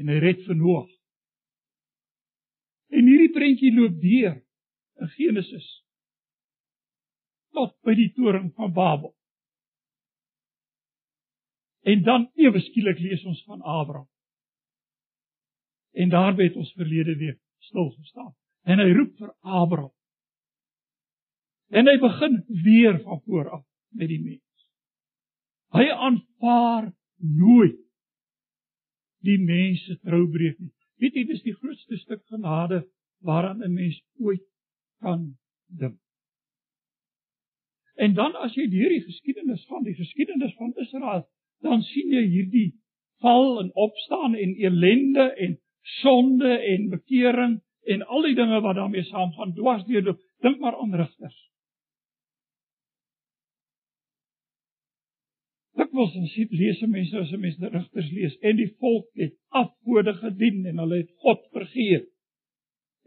En 0.00 0.08
hy 0.12 0.18
red 0.22 0.44
vir 0.46 0.58
Noag. 0.58 0.93
Prentjie 3.34 3.72
loop 3.74 3.98
deur 4.02 4.38
in 5.02 5.10
Genesis 5.16 5.66
tot 7.54 7.74
by 7.86 7.94
die 7.98 8.10
toring 8.16 8.50
van 8.58 8.72
Babel. 8.74 9.12
En 11.84 12.02
dan 12.02 12.30
ewe 12.40 12.60
skielik 12.64 12.98
lees 12.98 13.22
ons 13.28 13.42
van 13.46 13.60
Abraham. 13.62 14.08
En 15.94 16.10
daarby 16.10 16.48
het 16.48 16.56
ons 16.58 16.72
verlede 16.74 17.14
week 17.20 17.38
stil 17.68 17.90
gestaan. 17.90 18.32
En 18.66 18.80
hy 18.82 18.88
roep 18.96 19.12
vir 19.20 19.30
Abraham. 19.40 19.92
En 21.74 21.86
hy 21.90 21.94
begin 22.00 22.40
weer 22.64 22.98
van 23.02 23.20
voor 23.26 23.50
af 23.50 23.64
met 23.94 24.08
die 24.08 24.22
mens. 24.22 24.68
Hy 25.74 25.86
aanvaar 25.90 26.90
nooit 27.18 27.78
die 29.24 29.38
mens 29.40 29.84
se 29.84 29.98
troubreek 30.02 30.58
nie. 30.58 30.72
Weet 31.02 31.16
jy, 31.18 31.24
dis 31.28 31.42
die 31.44 31.56
grootste 31.56 31.98
stuk 32.02 32.22
genade 32.30 32.84
waaraan 33.24 33.62
'n 33.62 33.72
mens 33.72 34.02
ooit 34.18 34.44
kan 35.00 35.36
dink. 35.66 35.98
En 37.94 38.14
dan 38.14 38.34
as 38.36 38.54
jy 38.54 38.66
deur 38.68 38.88
die 38.88 39.04
geskiedenis 39.04 39.66
van 39.66 39.82
die 39.82 39.94
geskiedenis 39.94 40.54
van 40.54 40.72
Israel, 40.76 41.28
dan 41.60 41.82
sien 41.82 42.10
jy 42.10 42.24
hierdie 42.26 42.70
val 43.22 43.60
en 43.60 43.70
opstaan 43.74 44.34
en 44.34 44.56
ellende 44.56 45.30
en 45.46 45.58
sonde 46.00 46.58
en 46.58 46.88
bekering 46.88 47.60
en 47.84 48.06
al 48.06 48.22
die 48.22 48.34
dinge 48.34 48.60
wat 48.60 48.76
daarmee 48.76 49.02
saamgaan. 49.02 49.54
Dwars 49.54 49.84
deur 49.84 50.16
dink 50.40 50.58
maar 50.58 50.76
aan 50.76 50.94
rigters. 50.94 51.40
Was 55.94 56.14
en 56.18 56.26
sien 56.26 56.48
lees 56.50 56.80
mense 56.90 57.20
as 57.20 57.30
mense 57.38 57.60
die 57.62 57.68
rigters 57.70 58.08
lees 58.10 58.32
en 58.42 58.56
die 58.58 58.70
volk 58.82 59.04
het 59.20 59.36
afgode 59.54 60.16
gedien 60.18 60.64
en 60.66 60.80
hulle 60.82 60.96
het 61.04 61.12
God 61.22 61.44
vergeet. 61.54 62.08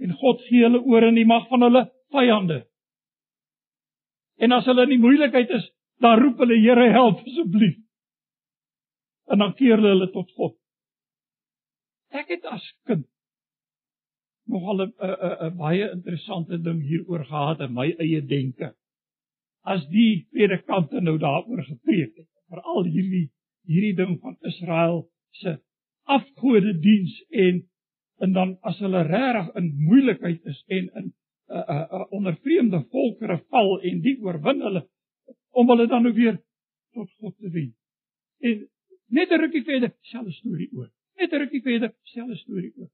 En 0.03 0.13
God 0.21 0.41
gee 0.47 0.63
hulle 0.63 0.81
oor 0.85 1.07
in 1.07 1.17
die 1.17 1.25
mag 1.25 1.47
van 1.49 1.65
hulle 1.65 1.83
vyande. 2.13 2.61
En 4.37 4.53
as 4.53 4.65
hulle 4.69 4.85
in 4.85 4.93
die 4.93 5.01
moeilikheid 5.01 5.49
is, 5.57 5.65
dan 6.01 6.19
roep 6.21 6.41
hulle 6.43 6.59
Here 6.61 6.89
help 6.93 7.23
asseblief. 7.25 7.77
En 9.27 9.41
dan 9.43 9.53
keer 9.57 9.81
hulle 9.81 10.11
tot 10.13 10.31
God. 10.37 10.55
ek 12.17 12.29
het 12.31 12.45
as 12.47 12.63
kind 12.87 13.03
nogal 14.47 14.81
'n 14.81 14.93
'n 15.07 15.47
'n 15.47 15.57
baie 15.57 15.87
interessante 15.91 16.57
ding 16.67 16.81
hieroor 16.81 17.25
gehad 17.25 17.59
in 17.65 17.73
my 17.73 17.87
eie 17.99 18.21
denke. 18.21 18.69
As 19.63 19.83
die 19.91 20.27
predikante 20.31 21.01
nou 21.01 21.17
daaroor 21.17 21.63
gepreek 21.63 22.13
het, 22.15 22.29
veral 22.49 22.83
hierdie 22.83 23.27
hierdie 23.67 23.95
ding 23.95 24.19
van 24.23 24.37
Israel 24.49 25.09
se 25.41 25.57
afgode 26.03 26.79
diens 26.79 27.15
en 27.29 27.65
en 28.17 28.33
dan 28.33 28.57
as 28.61 28.79
hulle 28.79 29.01
regtig 29.07 29.49
in 29.59 29.71
moeilikheid 29.85 30.45
is 30.45 30.63
en 30.67 30.89
in 31.01 31.07
uh, 31.47 31.57
uh, 31.57 31.83
uh, 31.91 32.05
onder 32.11 32.35
vreemde 32.41 32.83
volkere 32.91 33.37
val 33.49 33.81
en 33.81 34.01
die 34.01 34.17
oorwin 34.23 34.61
hulle 34.61 34.83
om 35.57 35.69
hulle 35.69 35.87
dan 35.87 36.03
nou 36.05 36.13
weer 36.13 36.37
tot 36.93 37.11
God 37.21 37.37
te 37.37 37.49
wen. 37.49 37.71
En 38.39 38.69
net 39.05 39.31
'n 39.31 39.41
rukkie 39.41 39.63
verder, 39.63 39.93
selfe 40.01 40.31
storie 40.31 40.69
oor. 40.73 40.89
Net 41.17 41.31
'n 41.31 41.41
rukkie 41.43 41.61
verder, 41.61 41.93
selfe 42.03 42.35
storie 42.35 42.73
oor. 42.77 42.89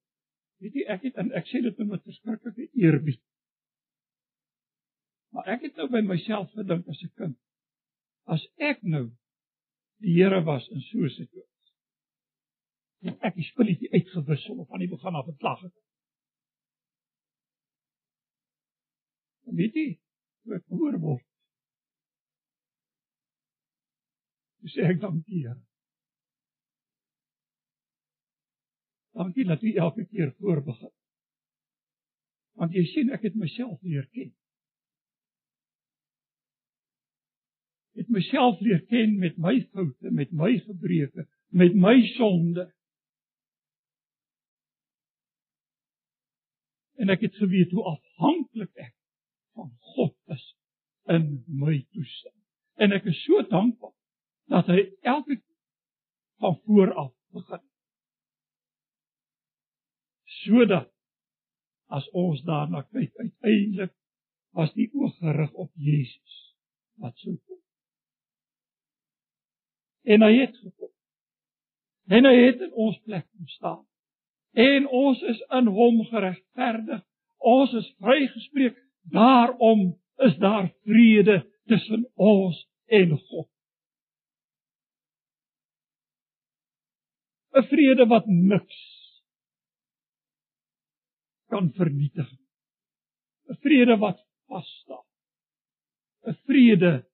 Weet 0.57 0.73
jy, 0.73 0.83
ek 0.87 1.01
het 1.03 1.15
en 1.15 1.31
ek 1.31 1.47
sê 1.47 1.61
dit 1.61 1.77
nou 1.77 1.87
met 1.89 2.03
verskriklike 2.03 2.69
eerbied. 2.73 3.21
Maar 5.31 5.47
ek 5.55 5.61
het 5.61 5.75
nou 5.75 5.89
by 5.89 6.01
myself 6.07 6.51
gedink 6.51 6.87
as 6.87 7.03
'n 7.03 7.11
kind, 7.15 7.37
as 8.25 8.47
ek 8.57 8.83
nou 8.83 9.09
die 9.99 10.13
Here 10.19 10.43
was 10.43 10.67
in 10.69 10.81
so 10.81 11.03
'n 11.03 11.09
situasie 11.09 11.52
het 13.07 13.27
ek 13.27 13.35
die 13.35 13.47
spulletjie 13.47 13.91
uitgewissel 13.91 14.61
of 14.63 14.71
aan 14.71 14.83
die 14.83 14.91
begin 14.91 15.19
af 15.19 15.27
geklag 15.27 15.61
het. 15.65 15.75
En 19.49 19.59
weet 19.59 19.75
jy, 19.77 19.87
ek 20.55 20.65
hoor 20.71 20.97
word. 21.03 21.27
Dis 24.63 24.77
ek 24.79 25.01
dankie 25.03 25.43
Here. 25.43 25.59
Dankie 29.13 29.45
dat 29.45 29.61
U 29.61 29.73
elke 29.77 30.05
keer 30.09 30.31
voorbegin. 30.39 30.91
Want 32.57 32.73
jy 32.73 32.85
sien 32.89 33.11
ek 33.13 33.25
het 33.27 33.35
myself 33.37 33.81
leer 33.85 34.07
ken. 34.15 34.31
Het 37.97 38.09
myself 38.09 38.61
leer 38.65 38.81
ken 38.89 39.17
met 39.21 39.37
my 39.37 39.59
foute, 39.73 40.11
met 40.11 40.31
my 40.33 40.55
gebreke, 40.65 41.27
met 41.53 41.75
my 41.77 41.99
sonde. 42.15 42.71
En 47.01 47.09
ek 47.09 47.25
het 47.25 47.35
geweet 47.35 47.71
hoe 47.71 47.83
afhanklik 47.83 48.71
ek 48.75 48.93
van 49.57 49.71
God 49.93 50.15
is 50.35 50.45
in 51.11 51.43
my 51.47 51.79
toestand. 51.91 52.39
En 52.81 52.91
ek 52.95 53.05
is 53.09 53.19
so 53.25 53.41
dankbaar 53.49 53.93
dat 54.51 54.69
hy 54.71 54.85
elke 55.01 55.39
van 56.43 56.57
voor 56.65 56.93
af 56.93 57.11
begin. 57.33 57.63
Sodat 60.43 60.89
as 61.93 62.07
ons 62.17 62.41
daarna 62.47 62.83
kyk 62.89 63.13
uiteindelik 63.21 63.93
was 64.57 64.73
die 64.77 64.89
oog 64.93 65.15
gerig 65.21 65.53
op 65.53 65.71
Jesus 65.75 66.39
wat 67.01 67.17
sou 67.21 67.35
kom. 67.45 67.61
En 70.03 70.25
hy 70.25 70.33
het 70.41 70.57
gekom. 70.57 70.91
En 72.11 72.27
hy 72.27 72.35
het 72.45 72.61
in 72.61 72.73
ons 72.85 72.99
plek 73.07 73.25
kom 73.31 73.47
staan 73.47 73.81
en 74.53 74.87
ons 74.87 75.21
is 75.21 75.39
in 75.57 75.67
hom 75.67 76.03
geregverdig. 76.11 77.01
Ons 77.43 77.73
is 77.73 77.89
vrygespreek. 77.99 78.77
Daarom 79.11 79.93
is 80.23 80.37
daar 80.37 80.69
vrede 80.85 81.41
tussen 81.65 82.05
ons 82.15 82.59
en 82.85 83.17
God. 83.17 83.49
'n 87.53 87.65
Vrede 87.69 88.05
wat 88.09 88.25
niks 88.27 88.79
kan 91.47 91.71
vernietig. 91.73 92.29
'n 93.49 93.57
Vrede 93.61 93.97
wat 93.97 94.25
vas 94.47 94.69
staan. 94.81 95.05
'n 96.25 96.37
Vrede 96.45 97.05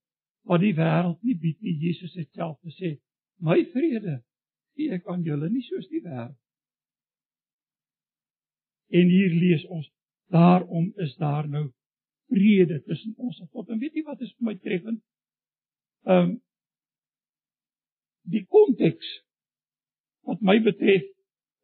wat 0.43 0.59
die 0.59 0.75
wêreld 0.75 1.21
nie 1.21 1.35
bied 1.35 1.61
nie. 1.61 1.75
Jesus 1.79 2.13
het 2.13 2.31
self 2.31 2.59
gesê: 2.61 2.99
"My 3.37 3.65
vrede 3.73 4.23
gee 4.75 4.91
ek 4.91 5.07
aan 5.07 5.23
julle, 5.23 5.49
nie 5.49 5.63
soos 5.63 5.87
die 5.87 6.01
wêreld 6.01 6.37
En 8.89 9.07
hier 9.07 9.33
lees 9.33 9.65
ons: 9.65 9.91
Daarom 10.29 10.91
is 10.95 11.15
daar 11.15 11.47
nou 11.49 11.69
vrede 12.29 12.83
tussen 12.83 13.13
ons 13.17 13.39
en 13.39 13.47
God. 13.47 13.69
En 13.69 13.79
weet 13.79 13.93
jy 13.93 14.03
wat 14.05 14.21
is 14.21 14.33
vir 14.37 14.51
my 14.51 14.55
treffend? 14.57 15.01
Ehm 16.07 16.29
um, 16.29 16.37
die 18.29 18.43
konteks 18.45 19.07
wat 20.29 20.41
my 20.45 20.59
betref 20.61 21.05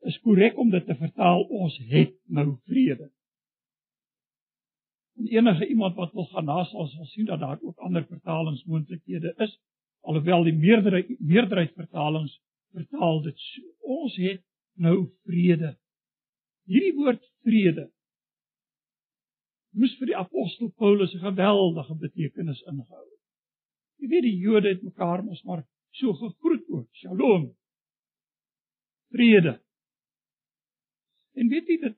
is 0.09 0.17
korrek 0.23 0.57
om 0.57 0.71
dit 0.73 0.85
te 0.85 0.95
vertaal 0.97 1.43
ons 1.53 1.75
het 1.91 2.15
nou 2.25 2.55
vrede. 2.69 3.11
En 5.15 5.27
enige 5.27 5.67
iemand 5.67 5.95
wat 5.95 6.13
wil 6.13 6.25
gaan 6.31 6.49
nasal 6.49 6.87
sal 6.87 7.05
sien 7.05 7.25
dat 7.29 7.39
daar 7.39 7.61
ook 7.61 7.77
ander 7.77 8.05
vertalingsmoontlikhede 8.05 9.33
is, 9.45 9.53
alhoewel 10.01 10.43
die 10.43 10.55
meerderheid 10.57 11.19
meerderheid 11.19 11.73
vertalings 11.73 12.39
vertaal 12.73 13.21
dit 13.21 13.39
so. 13.39 13.61
Ons 13.79 14.15
het 14.15 14.41
nou 14.73 14.97
vrede 15.23 15.75
hierdie 16.69 16.95
woord 16.97 17.23
vrede 17.45 17.89
moes 19.75 19.95
vir 19.99 20.11
die 20.11 20.17
apostel 20.17 20.71
Paulus 20.79 21.13
'n 21.13 21.23
geweldige 21.23 21.95
betekenis 21.99 22.61
ingehou 22.61 23.03
het. 23.03 23.21
Jy 23.99 24.07
weet 24.07 24.23
die 24.23 24.37
Jode 24.39 24.69
het 24.69 24.83
mekaar 24.83 25.23
mos 25.23 25.43
maar 25.43 25.65
so 25.91 26.13
gegroet 26.13 26.63
ook, 26.69 26.87
Shalom. 26.95 27.55
Vrede. 29.11 29.59
En 31.33 31.47
weet 31.47 31.67
jy 31.67 31.77
dit 31.81 31.97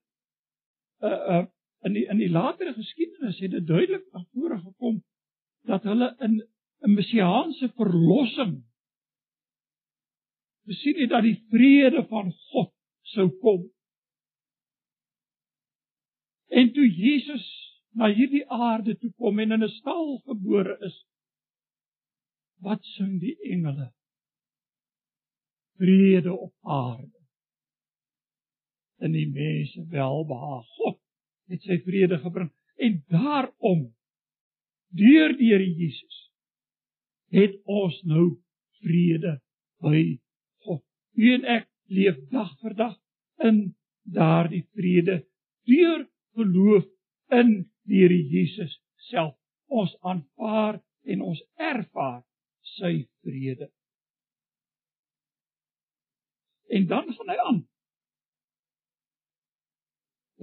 uh 1.01 1.21
uh 1.35 1.45
in 1.85 1.93
die 1.93 2.05
in 2.09 2.17
die 2.17 2.29
latere 2.29 2.73
geskiedenis 2.73 3.39
het 3.39 3.51
dit 3.51 3.67
duidelik 3.67 4.05
na 4.11 4.25
vore 4.33 4.57
gekom 4.59 5.03
dat 5.69 5.83
hulle 5.83 6.15
in 6.19 6.41
'n 6.81 6.93
messiaanse 6.93 7.69
verlossing 7.75 8.63
besien 10.65 10.99
het 10.99 11.09
dat 11.09 11.23
die 11.23 11.37
vrede 11.49 12.05
van 12.07 12.31
God 12.31 12.73
sou 13.01 13.29
kom. 13.39 13.69
En 16.47 16.71
toe 16.73 16.87
Jesus 16.87 17.45
na 17.97 18.09
hierdie 18.13 18.45
aarde 18.49 18.97
toe 18.97 19.11
kom 19.17 19.39
en 19.39 19.51
in 19.51 19.63
'n 19.63 19.69
stal 19.79 20.17
gebore 20.25 20.77
is, 20.85 21.05
wat 22.61 22.83
sing 22.95 23.19
die 23.19 23.35
engele? 23.51 23.91
Vrede 25.77 26.33
op 26.33 26.53
aarde. 26.61 27.19
In 28.99 29.11
die 29.11 29.29
mense 29.29 29.85
welbehaag. 29.89 30.65
God 30.65 30.99
het 31.47 31.61
sy 31.61 31.77
vrede 31.85 32.17
gebring 32.19 32.49
en 32.75 33.03
daarom 33.07 33.87
deur 34.97 35.35
die 35.37 35.51
Here 35.51 35.65
Jesus 35.65 36.17
het 37.35 37.57
ons 37.63 37.97
nou 38.07 38.37
vrede 38.81 39.37
by 39.83 40.19
God. 40.65 40.83
U 41.17 41.33
en 41.33 41.47
ek 41.57 41.67
leef 41.91 42.19
dag 42.31 42.53
vir 42.61 42.75
dag 42.77 42.95
in 43.43 43.59
daardie 44.03 44.63
vrede 44.75 45.21
deur 45.67 46.05
geloof 46.37 46.85
in 47.33 47.71
die 47.87 48.03
Here 48.03 48.19
Jesus 48.31 48.77
self. 49.09 49.35
Ons 49.67 49.95
aanvaar 49.99 50.79
en 51.07 51.23
ons 51.25 51.41
ervaar 51.59 52.21
sy 52.77 53.07
vrede. 53.25 53.69
En 56.71 56.87
dan 56.87 57.11
gaan 57.15 57.31
hy 57.31 57.37
aan. 57.49 57.59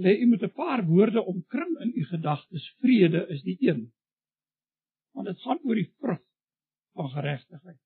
Lê 0.05 0.17
jy 0.19 0.27
met 0.27 0.43
'n 0.43 0.53
paar 0.53 0.85
woorde 0.87 1.23
omkring 1.23 1.79
in 1.81 1.93
u 1.95 2.05
gedagtes. 2.05 2.69
Vrede 2.83 3.27
is 3.29 3.43
die 3.43 3.57
een. 3.61 3.93
Want 5.13 5.27
dit 5.27 5.41
gaan 5.41 5.61
oor 5.63 5.75
die 5.75 5.93
vrug 6.01 6.23
van 6.93 7.11
geregtigheid. 7.11 7.81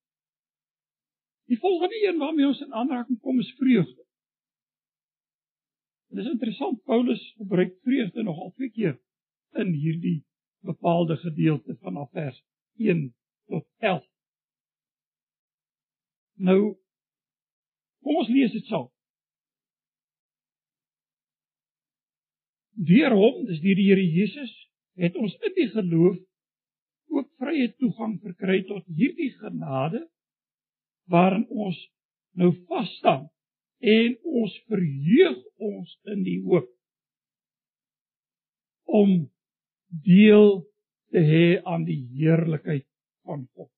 Die 1.48 1.58
volgende 1.58 2.08
een 2.08 2.18
waarmee 2.18 2.46
ons 2.46 2.60
in 2.60 2.72
aanraking 2.72 3.20
kom 3.20 3.40
is 3.40 3.54
vreugde. 3.56 4.07
Dit 6.08 6.24
is 6.24 6.30
interessant 6.30 6.82
Paulus 6.88 7.22
gebruik 7.36 7.74
vreugde 7.84 8.22
nogal 8.22 8.52
twee 8.56 8.70
keer 8.70 8.96
in 9.60 9.72
hierdie 9.76 10.22
bepaalde 10.64 11.16
gedeelte 11.16 11.76
van 11.80 12.08
vers 12.12 12.38
1 12.76 13.14
tot 13.46 13.66
11. 13.78 14.06
Nou 16.34 16.60
kom 18.02 18.16
ons 18.22 18.30
lees 18.32 18.54
dit 18.56 18.64
saam. 18.70 18.88
Deur 22.88 23.12
hom, 23.18 23.44
dis 23.50 23.60
deur 23.60 23.76
die 23.76 23.88
Here 23.90 24.04
Jesus, 24.06 24.52
het 24.96 25.16
ons 25.18 25.34
in 25.44 25.54
die 25.56 25.68
geloof 25.74 26.18
ook 27.18 27.28
vrye 27.42 27.72
toegang 27.82 28.16
verkry 28.22 28.62
tot 28.68 28.86
hierdie 28.86 29.32
genade 29.40 30.06
waarin 31.10 31.44
ons 31.50 31.78
nou 32.38 32.52
vas 32.68 32.88
staan 33.00 33.26
en 33.78 34.16
ons 34.42 34.54
verheug 34.66 35.38
ons 35.56 35.98
in 36.14 36.22
die 36.26 36.40
hoop 36.42 36.68
om 38.88 39.28
deel 40.04 40.62
te 41.12 41.22
hê 41.24 41.46
aan 41.64 41.84
die 41.88 42.00
heerlikheid 42.18 42.86
van 43.28 43.46
God. 43.54 43.70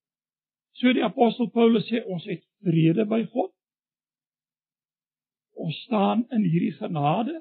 So 0.79 0.93
die 0.95 1.05
apostel 1.05 1.51
Paulus 1.53 1.85
sê 1.89 2.01
ons 2.07 2.25
het 2.29 2.41
vrede 2.65 3.05
by 3.05 3.21
God. 3.33 3.51
Ons 5.61 5.77
staan 5.85 6.25
in 6.33 6.47
hierdie 6.47 6.73
genade 6.79 7.35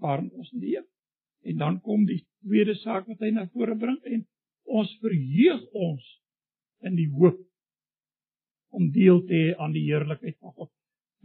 waarin 0.00 0.30
ons 0.32 0.50
leef. 0.54 0.86
En 1.44 1.58
dan 1.60 1.80
kom 1.84 2.06
die 2.08 2.22
tweede 2.46 2.74
saak 2.80 3.06
wat 3.10 3.20
hy 3.22 3.32
na 3.34 3.46
vore 3.52 3.76
bring 3.78 3.98
en 4.06 4.24
ons 4.78 4.90
verheug 5.02 5.66
ons 5.74 6.08
in 6.86 6.96
die 6.96 7.10
hoop 7.12 7.38
om 8.74 8.90
deel 8.94 9.22
te 9.26 9.34
hê 9.34 9.54
aan 9.58 9.74
die 9.74 9.86
heerlikheid 9.88 10.38
van 10.38 10.54
God. 10.54 10.70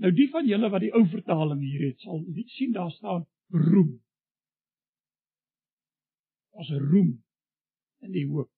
Nou 0.01 0.09
die 0.15 0.29
van 0.33 0.47
julle 0.49 0.69
wat 0.73 0.81
die 0.81 0.93
ou 0.95 1.03
vertaling 1.09 1.61
hier 1.61 1.85
het, 1.89 1.99
sal 2.01 2.23
sien 2.55 2.73
daar 2.73 2.91
staan 2.91 3.25
roem. 3.53 3.93
Ons 6.57 6.71
roem 6.89 7.11
in 8.05 8.13
die 8.13 8.25
hoop. 8.29 8.49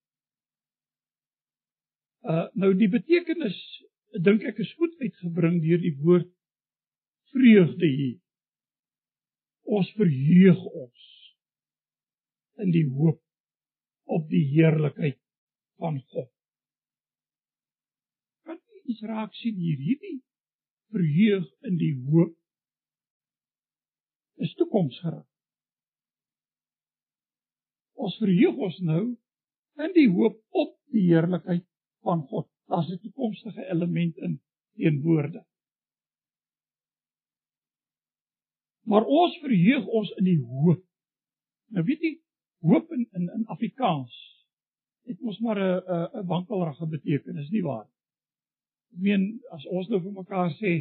Uh 2.25 2.47
nou 2.57 2.71
die 2.77 2.89
betekenis 2.91 3.57
dink 4.23 4.45
ek 4.47 4.59
is 4.63 4.71
goed 4.79 4.95
uitgebring 5.03 5.59
deur 5.63 5.81
die 5.83 5.95
woord 5.99 6.31
vreugde 7.33 7.89
hier. 7.89 8.17
Ons 9.65 9.91
verheug 9.97 10.61
ons 10.71 11.05
in 12.63 12.71
die 12.71 12.85
hoop 12.87 13.19
op 14.15 14.29
die 14.29 14.43
heerlikheid 14.53 15.19
van 15.81 15.99
God. 16.13 16.31
Kan 18.47 18.61
jy 18.61 18.83
iets 18.93 19.03
raak 19.09 19.35
sien 19.41 19.57
hier 19.59 19.81
hierdie 19.81 20.19
verheug 20.95 21.47
in 21.67 21.77
die 21.79 21.93
hoop 22.07 22.33
is 24.43 24.53
toekomsgerig. 24.59 25.25
Ons 27.95 28.17
verheug 28.21 28.59
ons 28.67 28.79
nou 28.87 29.03
in 29.85 29.95
die 29.95 30.07
hoop 30.11 30.37
op 30.55 30.75
die 30.95 31.07
heerlikheid 31.09 31.65
van 32.05 32.23
God. 32.31 32.47
Daar's 32.71 32.89
'n 32.91 32.99
toekomstige 33.01 33.65
element 33.71 34.17
in 34.17 34.39
teenwoorde. 34.75 35.45
Maar 38.85 39.05
ons 39.05 39.37
verheug 39.41 39.85
ons 39.85 40.11
in 40.19 40.23
die 40.23 40.41
hoop. 40.41 40.83
Nou 41.73 41.85
weet 41.85 42.01
jy, 42.01 42.13
hoop 42.59 42.91
in 42.91 43.07
in, 43.11 43.29
in 43.29 43.45
Afrikaans 43.47 44.13
het 45.05 45.19
mos 45.21 45.39
maar 45.39 45.59
'n 45.59 46.19
'n 46.19 46.25
wankelrige 46.25 46.87
betekenis, 46.87 47.49
nie 47.49 47.63
waar? 47.63 47.89
Ek 48.95 49.01
meen 49.03 49.23
as 49.51 49.65
ons 49.67 49.89
nou 49.91 49.99
vir 49.99 50.13
mekaar 50.15 50.53
sê 50.55 50.73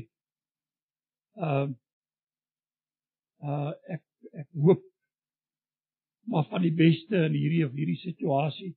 uh 1.42 1.66
uh 3.42 3.72
ek 3.90 4.02
ek 4.38 4.48
hoop 4.54 4.84
maar 6.30 6.46
van 6.48 6.62
die 6.62 6.72
beste 6.72 7.24
in 7.26 7.34
hierdie 7.34 7.64
of 7.66 7.74
hierdie 7.74 7.98
situasie, 8.00 8.70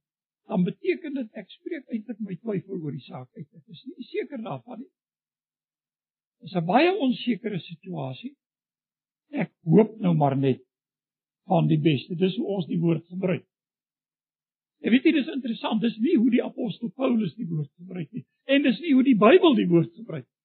dan 0.50 0.65
beteken 0.65 1.19
dit 1.19 1.38
ek 1.39 1.54
spreek 1.54 1.86
eintlik 1.93 2.19
my 2.26 2.36
twyfel 2.41 2.82
oor 2.82 2.95
die 2.95 3.06
saak 3.06 3.30
uit. 3.38 3.45
Ek 3.45 3.76
is 3.76 3.84
nie 3.88 4.08
seker 4.10 4.41
daarvan 4.41 4.82
nie. 4.82 4.89
Dit 6.41 6.50
is 6.50 6.58
'n 6.58 6.65
baie 6.65 6.91
onsekere 7.06 7.60
situasie. 7.60 8.34
Ek 9.32 9.54
hoop 9.69 10.00
nou 10.02 10.15
maar 10.17 10.36
net 10.36 10.65
van 11.45 11.67
die 11.67 11.80
beste. 11.80 12.15
Dis 12.15 12.36
hoe 12.38 12.47
ons 12.58 12.67
die 12.67 12.80
woord 12.80 13.06
gebruik. 13.06 13.45
En 14.85 14.93
weet 14.93 15.07
jy 15.07 15.11
dis 15.11 15.29
interessant, 15.33 15.81
dis 15.81 15.97
nie 15.97 16.17
hoe 16.17 16.29
die 16.29 16.43
apostel 16.43 16.91
Paulus 16.93 17.33
die 17.35 17.47
woord 17.49 17.71
gebruik 17.79 18.11
nie 18.11 18.25
en 18.47 18.63
dis 18.63 18.77
nie 18.79 18.93
hoe 18.95 19.03
die 19.03 19.17
Bybel 19.19 19.55
die 19.57 19.67
woord 19.67 19.89
gebruik 19.97 20.23
nie. 20.23 20.35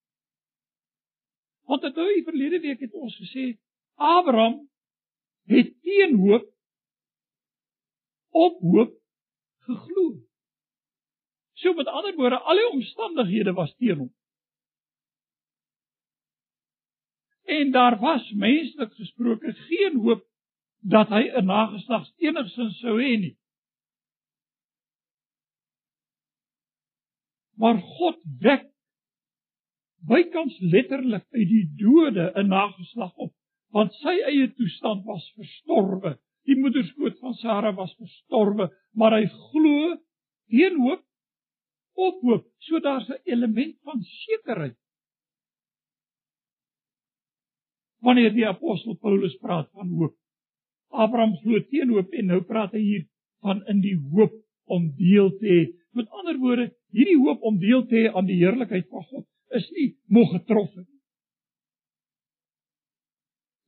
Want 1.71 1.85
dit 1.87 2.01
die 2.01 2.25
verlede 2.27 2.59
week 2.65 2.81
het 2.83 2.97
ons 2.99 3.15
gesê 3.21 3.53
Abraham 3.95 4.57
het 5.53 5.71
teen 5.83 6.17
hoop 6.19 6.49
op 8.33 8.59
hoop 8.61 8.97
geglo. 9.69 10.07
So 11.53 11.75
met 11.79 11.87
ander 11.87 12.17
woorde, 12.17 12.41
al 12.41 12.59
die 12.59 12.71
omstandighede 12.71 13.53
was 13.55 13.75
teen 13.77 13.99
hom. 13.99 14.11
En 17.45 17.71
daar 17.71 17.99
was 18.01 18.31
menslik 18.33 18.95
gesproke 18.99 19.53
geen 19.69 20.01
hoop 20.01 20.27
dat 20.81 21.09
hy 21.09 21.23
'n 21.31 21.47
nageslag 21.47 22.09
enigsins 22.17 22.79
sou 22.81 22.99
hê 22.99 23.19
nie. 23.19 23.37
Maar 27.61 27.79
God 27.79 28.19
wek 28.41 28.69
bykans 30.09 30.59
letterlik 30.61 31.25
uit 31.31 31.49
die 31.49 31.67
dode 31.79 32.33
'n 32.35 32.49
nageslag 32.49 33.15
op, 33.17 33.33
want 33.71 33.95
sy 33.95 34.15
eie 34.27 34.49
toestand 34.55 35.05
was 35.05 35.33
verstorwe. 35.37 36.19
Die 36.45 36.59
moederskoot 36.59 37.19
van 37.19 37.35
Sara 37.35 37.73
was 37.75 37.95
verstorwe, 37.95 38.71
maar 38.93 39.13
hy 39.13 39.27
glo 39.27 39.97
teen 40.51 40.81
hoop 40.81 41.05
op 41.95 42.21
hoop, 42.23 42.47
so 42.59 42.81
daar's 42.81 43.09
'n 43.09 43.21
element 43.25 43.77
van 43.83 44.03
sekerheid. 44.03 44.77
Wanneer 48.01 48.33
die 48.35 48.47
apostel 48.47 48.95
Paulus 48.95 49.37
praat 49.37 49.71
van 49.71 49.89
hoop, 49.89 50.17
Abraham 50.89 51.37
glo 51.37 51.61
teen 51.61 51.89
hoop 51.89 52.13
en 52.13 52.27
nou 52.27 52.43
praat 52.43 52.73
hy 52.73 52.81
hier 52.81 53.05
van 53.41 53.63
in 53.67 53.81
die 53.81 53.97
hoop 53.97 54.33
om 54.65 54.93
deel 54.97 55.31
te 55.39 55.47
hê. 55.47 55.63
Met 55.93 56.09
ander 56.11 56.39
woorde, 56.39 56.67
hierdie 56.93 57.19
hoop 57.21 57.43
om 57.49 57.59
deel 57.61 57.87
te 57.89 57.97
hê 57.97 58.11
aan 58.13 58.29
die 58.29 58.41
heerlikheid 58.41 58.89
van 58.93 59.05
God 59.11 59.27
is 59.59 59.69
nie 59.77 59.89
moeg 60.13 60.33
getroffen 60.37 60.85
nie. 60.85 61.01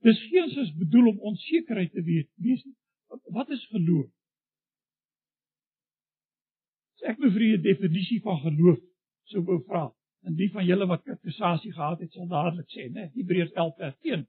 Dis 0.04 0.20
geensins 0.28 0.72
bedoel 0.76 1.14
om 1.14 1.20
onsekerheid 1.32 1.92
te 1.92 2.02
weet, 2.04 2.28
wees 2.44 2.64
nie. 2.64 2.76
Wat 3.32 3.50
is 3.54 3.62
geloof? 3.72 4.10
As 6.96 7.06
ek 7.12 7.20
nou 7.22 7.30
vir 7.32 7.44
'n 7.56 7.62
definisie 7.62 8.20
van 8.24 8.40
geloof 8.42 8.80
sou 9.32 9.40
wou 9.44 9.60
vra, 9.64 9.88
en 10.24 10.36
die 10.36 10.50
van 10.52 10.64
julle 10.64 10.86
wat 10.86 11.04
katekisasie 11.04 11.72
gehad 11.72 12.00
het, 12.00 12.12
sal 12.12 12.28
dadelik 12.28 12.68
sê, 12.72 12.88
né, 12.92 13.10
Hebreërs 13.14 13.52
11 13.52 13.76
vers 13.76 13.96
1. 14.02 14.26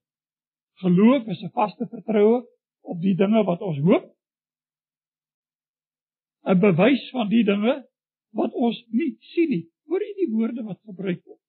Geloof 0.84 1.28
is 1.28 1.44
'n 1.44 1.52
vaste 1.52 1.88
vertroue 1.88 2.46
op 2.82 3.02
die 3.02 3.16
dinge 3.16 3.44
wat 3.44 3.62
ons 3.62 3.80
hoop. 3.80 4.06
'n 6.46 6.60
Bewys 6.60 7.10
van 7.10 7.30
die 7.30 7.44
dinge 7.44 7.88
wat 8.36 8.54
ons 8.54 8.78
nie 8.91 9.15
sien 9.34 9.50
nie. 9.50 9.63
Hoor 9.89 10.04
jy 10.04 10.13
die 10.19 10.32
woorde 10.34 10.63
wat 10.67 10.80
gebruik 10.84 11.21
word? 11.24 11.41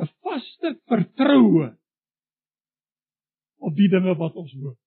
'n 0.00 0.08
Vaste 0.22 0.74
vertroue 0.90 1.68
op 3.64 3.76
die 3.76 3.88
dinge 3.88 4.14
wat 4.18 4.34
ons 4.34 4.52
hoop. 4.60 4.78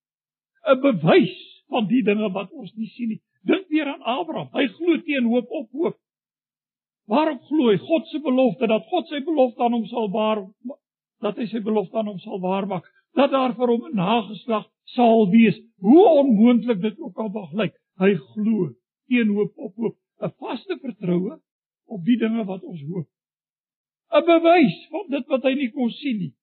'n 0.67 0.81
Bewys 0.81 1.37
van 1.71 1.87
die 1.87 2.03
dinge 2.03 2.29
wat 2.33 2.51
ons 2.51 2.73
nie 2.75 2.89
sien 2.95 3.09
nie. 3.15 3.21
Dink 3.47 3.67
weer 3.71 3.87
aan 3.87 4.03
Abraham. 4.03 4.49
Hy 4.53 4.67
glo 4.67 4.99
teen 5.07 5.25
hoop 5.31 5.47
op 5.49 5.71
hoop. 5.71 5.97
Waarop 7.07 7.41
glo 7.47 7.71
hy? 7.71 7.77
God 7.77 8.07
se 8.11 8.19
belofte 8.19 8.67
dat 8.67 8.87
God 8.91 9.07
sy 9.07 9.23
belofte 9.23 9.63
aan 9.63 9.77
hom 9.77 9.85
sal 9.87 10.11
waar 10.11 10.43
dat 11.23 11.37
hy 11.39 11.47
sy 11.49 11.61
belofte 11.63 11.97
aan 11.97 12.11
hom 12.11 12.19
sal 12.19 12.41
waarmaak 12.43 12.85
dat 13.17 13.31
daar 13.31 13.55
vir 13.55 13.71
hom 13.73 13.85
'n 13.87 13.95
nageslag 13.95 14.67
sal 14.95 15.29
wees. 15.31 15.57
Hoe 15.79 16.05
onmoontlik 16.21 16.81
dit 16.81 16.99
ook 16.99 17.17
al 17.17 17.29
mag 17.29 17.51
lyk, 17.53 17.73
hy 17.97 18.13
glo 18.15 18.73
teen 19.07 19.29
hoop 19.35 19.53
op 19.55 19.73
hoop, 19.75 19.95
'n 20.21 20.34
vaste 20.41 20.77
vertroue 20.82 21.38
op 21.86 22.03
die 22.06 22.17
dinge 22.17 22.45
wat 22.45 22.63
ons 22.63 22.82
hoop. 22.82 23.10
'n 24.10 24.25
Bewys 24.25 24.77
van 24.89 25.06
dit 25.10 25.25
wat 25.27 25.43
hy 25.43 25.53
nie 25.53 25.71
kon 25.71 25.91
sien 25.91 26.17
nie. 26.17 26.34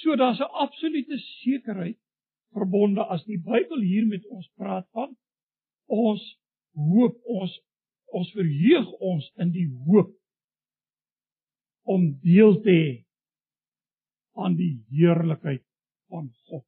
So 0.00 0.16
daar's 0.16 0.40
'n 0.40 0.56
absolute 0.64 1.18
sekerheid 1.18 1.98
verbonde 2.52 3.04
as 3.04 3.24
die 3.24 3.38
Bybel 3.38 3.80
hier 3.80 4.06
met 4.06 4.26
ons 4.26 4.48
praat 4.56 4.88
van 4.90 5.16
ons 5.86 6.22
hoop 6.72 7.16
ons 7.24 7.60
ons 8.06 8.30
verheug 8.32 8.92
ons 9.00 9.32
in 9.42 9.50
die 9.52 9.68
hoop 9.86 10.12
om 11.82 12.06
deel 12.22 12.60
te 12.62 12.70
hê 12.70 13.04
aan 14.32 14.56
die 14.56 14.84
heerlikheid 14.88 15.64
van 16.08 16.30
God. 16.46 16.64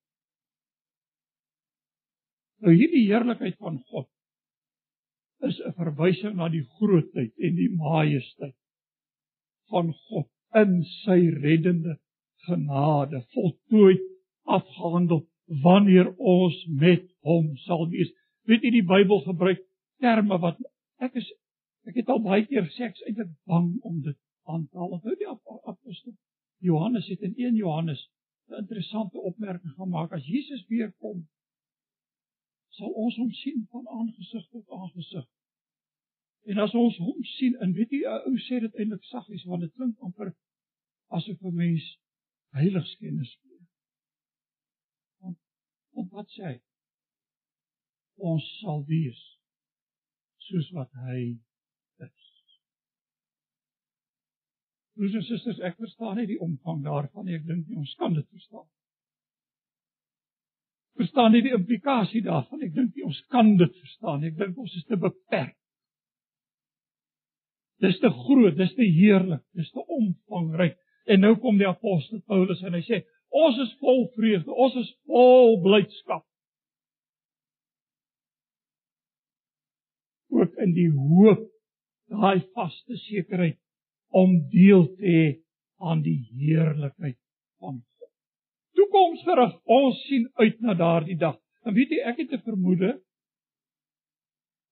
Nou 2.59 2.75
hierdie 2.75 3.07
heerlikheid 3.07 3.57
van 3.57 3.79
God 3.91 4.09
is 5.47 5.61
'n 5.61 5.75
verwysing 5.79 6.37
na 6.37 6.49
die 6.49 6.65
grootheid 6.79 7.33
en 7.39 7.55
die 7.57 7.71
majesteit 7.71 8.57
van 9.71 9.93
God 10.09 10.29
in 10.63 10.83
sy 11.05 11.19
reddende 11.43 11.99
genade 12.47 13.21
voltooi 13.35 13.99
afgehandel 14.43 15.27
wanneer 15.63 16.15
ons 16.17 16.57
met 16.67 17.05
hom 17.21 17.57
sal 17.57 17.89
wees. 17.93 18.11
Weet 18.49 18.65
jy 18.65 18.73
die 18.79 18.87
Bybel 18.87 19.21
gebruik 19.27 19.61
terme 20.01 20.39
wat 20.41 20.61
ek 21.05 21.17
is 21.21 21.29
ek 21.89 22.01
het 22.03 22.11
al 22.13 22.23
baie 22.25 22.45
keer 22.47 22.67
gesê 22.69 22.89
ek 22.89 22.99
is 22.99 23.07
eintlik 23.09 23.33
bang 23.49 23.71
om 23.89 24.01
dit 24.05 24.19
aan 24.49 24.67
te 24.69 24.79
haal. 24.79 24.95
Onthou 24.99 25.15
die 25.17 25.29
apostel 25.29 26.15
Johannes 26.65 27.09
het 27.09 27.23
in 27.23 27.35
1 27.37 27.57
Johannes 27.57 28.09
'n 28.49 28.63
interessante 28.65 29.21
opmerking 29.21 29.75
gemaak 29.77 30.13
as 30.13 30.27
Jesus 30.27 30.67
weer 30.69 30.93
kom 30.99 31.27
sal 32.79 32.95
ons 33.05 33.17
hom 33.21 33.31
sien 33.43 33.65
van 33.73 33.89
aangesig 33.99 34.45
tot 34.55 34.77
aangesig. 34.81 35.27
En 36.49 36.61
as 36.65 36.75
ons 36.79 36.99
hom 37.03 37.25
sien, 37.37 37.57
en 37.65 37.73
weet 37.77 37.91
jy, 37.93 38.05
ou 38.29 38.37
sê 38.47 38.61
dit 38.65 38.79
eintlik 38.81 39.05
saggies 39.11 39.45
want 39.51 39.65
dit 39.67 39.75
klink 39.77 39.99
amper 40.07 40.31
asof 41.19 41.43
'n 41.43 41.55
mens 41.55 41.89
heiligskennis 42.57 43.35
gee. 43.43 43.61
Want, 45.21 45.39
want 45.97 46.15
wat 46.21 46.31
sê 46.37 46.45
hy? 46.47 46.57
Ons 48.31 48.47
sal 48.61 48.85
wees 48.87 49.21
soos 50.49 50.71
wat 50.79 50.93
hy 51.05 51.21
is. 52.07 52.25
Broers 54.97 55.15
en 55.21 55.27
susters, 55.29 55.61
ek 55.61 55.77
verstaan 55.77 56.17
nie 56.19 56.27
die 56.33 56.41
omvang 56.41 56.83
daarvan 56.87 57.29
nie. 57.29 57.37
Ek 57.39 57.47
dink 57.47 57.69
nie 57.69 57.77
ons 57.77 57.95
kan 58.01 58.17
dit 58.17 58.29
verstaan. 58.35 58.69
Verstaan 60.99 61.33
nie 61.33 61.45
die 61.47 61.55
implikasie 61.55 62.25
daarvan. 62.27 62.65
Ek 62.67 62.75
dink 62.75 62.97
nie 62.97 63.07
ons 63.07 63.21
kan 63.33 63.55
dit 63.61 63.75
verstaan 63.85 64.21
nie. 64.23 64.33
Ek 64.33 64.39
dink 64.41 64.59
ons 64.59 64.75
is 64.77 64.87
te 64.89 64.99
beperk. 64.99 65.55
Dis 67.79 68.01
te 68.03 68.11
groot, 68.11 68.57
dis 68.59 68.73
te 68.75 68.87
heerlik, 68.87 69.45
dis 69.55 69.71
te 69.71 69.83
omvangryk. 69.83 70.75
En 71.09 71.23
nou 71.23 71.37
kom 71.39 71.61
die 71.61 71.69
apostel 71.69 72.21
Paulus 72.27 72.63
en 72.67 72.75
hy 72.75 72.83
sê, 72.85 73.05
ons 73.31 73.61
is 73.63 73.71
vol 73.79 74.09
vreugde, 74.17 74.51
ons 74.51 74.75
is 74.81 74.89
vol 75.07 75.61
blydskap. 75.63 76.25
Ook 80.35 80.59
in 80.65 80.75
die 80.75 80.91
hoop, 80.91 81.47
daai 82.11 82.43
vaste 82.57 82.99
sekerheid 83.07 83.61
om 84.11 84.35
deel 84.51 84.89
te 84.97 85.07
hê 85.07 85.29
aan 85.79 86.03
die 86.03 86.19
heerlikheid 86.35 87.19
van 87.63 87.79
God. 87.79 87.98
Toekomsgerig, 88.79 89.59
ons 89.65 90.01
sien 90.07 90.29
uit 90.39 90.61
na 90.63 90.75
daardie 90.79 91.19
dag. 91.19 91.37
En 91.67 91.75
weet 91.75 91.91
jy, 91.91 91.99
ek 92.07 92.23
het 92.23 92.33
'n 92.37 92.45
vermoede 92.47 92.95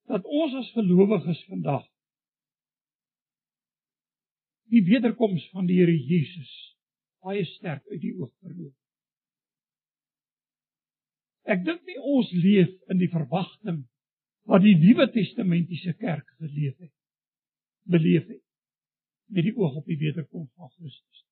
dat 0.06 0.24
ons 0.24 0.54
as 0.54 0.70
gelowiges 0.78 1.42
vandag 1.50 1.84
die 4.70 4.82
wederkoms 4.86 5.48
van 5.50 5.66
die 5.66 5.78
Here 5.80 5.94
Jesus 5.94 6.52
baie 7.26 7.44
sterk 7.44 7.86
uit 7.90 8.00
die 8.00 8.14
oog 8.14 8.32
verloor. 8.42 8.74
Ek 11.46 11.62
dink 11.66 11.84
nie 11.86 11.98
ons 11.98 12.30
leef 12.34 12.72
in 12.90 12.98
die 13.02 13.10
verwagting 13.10 13.84
wat 14.50 14.62
die 14.62 14.76
Nuwe 14.78 15.08
Testamentiese 15.14 15.94
kerk 15.98 16.26
geleef 16.38 16.78
het 16.78 16.94
beleef 17.86 18.26
het 18.26 18.42
met 19.30 19.46
die 19.46 19.54
oog 19.58 19.78
op 19.82 19.86
die 19.90 19.98
wederkoms 19.98 20.50
van 20.54 20.70
Christus. 20.70 21.22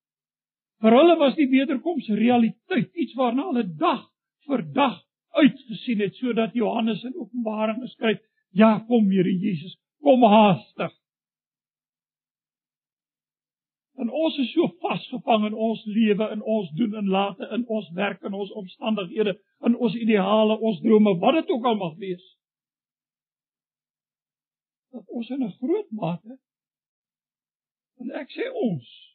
Vir 0.83 0.97
hulle 0.99 1.17
was 1.21 1.37
die 1.39 1.49
wederkoms 1.49 2.09
realiteit, 2.09 2.91
iets 2.95 3.15
waarna 3.19 3.47
hulle 3.51 3.67
dag 3.79 4.03
vir 4.49 4.65
dag 4.75 4.99
uitgesien 5.35 6.03
het 6.05 6.19
sodat 6.19 6.55
Johannes 6.55 7.03
in 7.05 7.17
Openbaring 7.19 7.81
geskryf, 7.83 8.21
ja, 8.51 8.79
kom 8.89 9.11
Here 9.11 9.33
Jesus, 9.33 9.77
kom 10.03 10.23
haastig. 10.23 10.93
En 13.95 14.11
ons 14.11 14.39
is 14.43 14.51
so 14.53 14.69
vasgevang 14.83 15.47
in 15.47 15.55
ons 15.55 15.83
lewe, 15.87 16.27
in 16.35 16.43
ons 16.43 16.71
doen 16.79 16.95
en 16.99 17.11
late, 17.11 17.49
in 17.55 17.67
ons 17.71 17.91
werk 17.95 18.23
en 18.27 18.35
ons 18.35 18.51
omstandighede, 18.59 19.37
in 19.67 19.77
ons 19.79 19.95
ideale, 19.95 20.59
ons 20.59 20.81
drome, 20.83 21.15
wat 21.23 21.39
dit 21.41 21.53
ook 21.55 21.69
al 21.71 21.79
mag 21.79 21.95
wees. 22.03 22.25
Dat 24.95 25.07
ons 25.09 25.31
in 25.31 25.43
'n 25.43 25.55
groot 25.59 25.91
mate 25.91 26.39
en 28.01 28.11
ek 28.11 28.31
sê 28.31 28.51
ons 28.53 29.14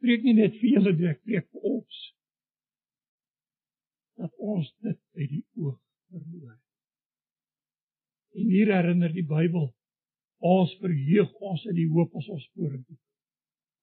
spreek 0.00 0.24
nie 0.24 0.34
net 0.38 0.56
vir 0.58 0.72
julle 0.78 0.94
direk, 0.96 1.20
spreek 1.20 1.46
vir 1.52 1.68
ons 1.74 2.00
dat 4.20 4.32
ons 4.36 4.66
dit 4.84 4.98
uit 5.20 5.30
die 5.30 5.44
oog 5.60 5.78
verloor. 6.10 6.56
En 8.36 8.50
hier 8.52 8.72
herinner 8.74 9.12
die 9.12 9.24
Bybel 9.26 9.70
ons 10.40 10.74
verheug 10.80 11.30
ons 11.52 11.64
in 11.68 11.76
die 11.76 11.88
hoop 11.92 12.16
as 12.16 12.28
ons 12.32 12.48
vorentoe 12.56 12.98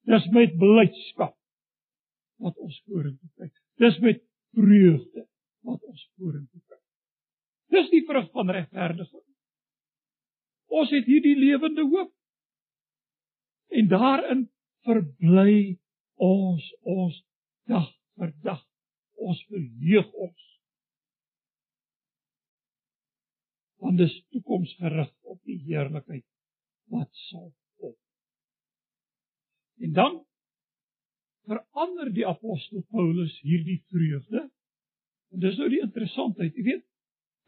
Dis 0.07 0.27
met 0.31 0.53
blydskap 0.55 1.35
wat 2.43 2.59
ons 2.63 2.75
vorentoe 2.87 3.29
kyk. 3.41 3.53
Dis 3.81 3.97
met 3.99 4.21
vreugde 4.55 5.23
wat 5.67 5.81
ons 5.83 6.03
vorentoe 6.15 6.61
kyk. 6.61 6.83
Dis 7.75 7.89
die 7.91 8.03
vrug 8.07 8.29
van 8.31 8.53
regverdiging. 8.55 9.25
Ons 10.79 10.93
het 10.95 11.09
hierdie 11.09 11.35
lewende 11.39 11.83
hoop. 11.91 12.13
En 13.75 13.89
daarin 13.91 14.45
verbly 14.87 15.75
ons 16.23 16.67
ons 16.81 17.17
dag 17.69 17.87
vir 18.17 18.33
dag. 18.45 18.63
Ons 19.17 19.39
verheug 19.49 20.09
ons. 20.13 20.43
Want 23.81 24.01
dis 24.01 24.13
toekomsgerig 24.33 25.11
op 25.29 25.39
die 25.45 25.59
heerlikheid 25.67 26.25
wat 26.93 27.09
sal 27.29 27.51
En 29.77 29.91
dan 29.93 30.15
verander 31.45 32.09
die 32.13 32.25
apostel 32.27 32.81
Paulus 32.89 33.35
hierdie 33.45 33.77
vreugde. 33.91 34.47
En 35.29 35.43
dis 35.43 35.57
nou 35.59 35.67
die 35.69 35.83
interessantheid. 35.85 36.55
Jy 36.57 36.63
weet, 36.65 36.85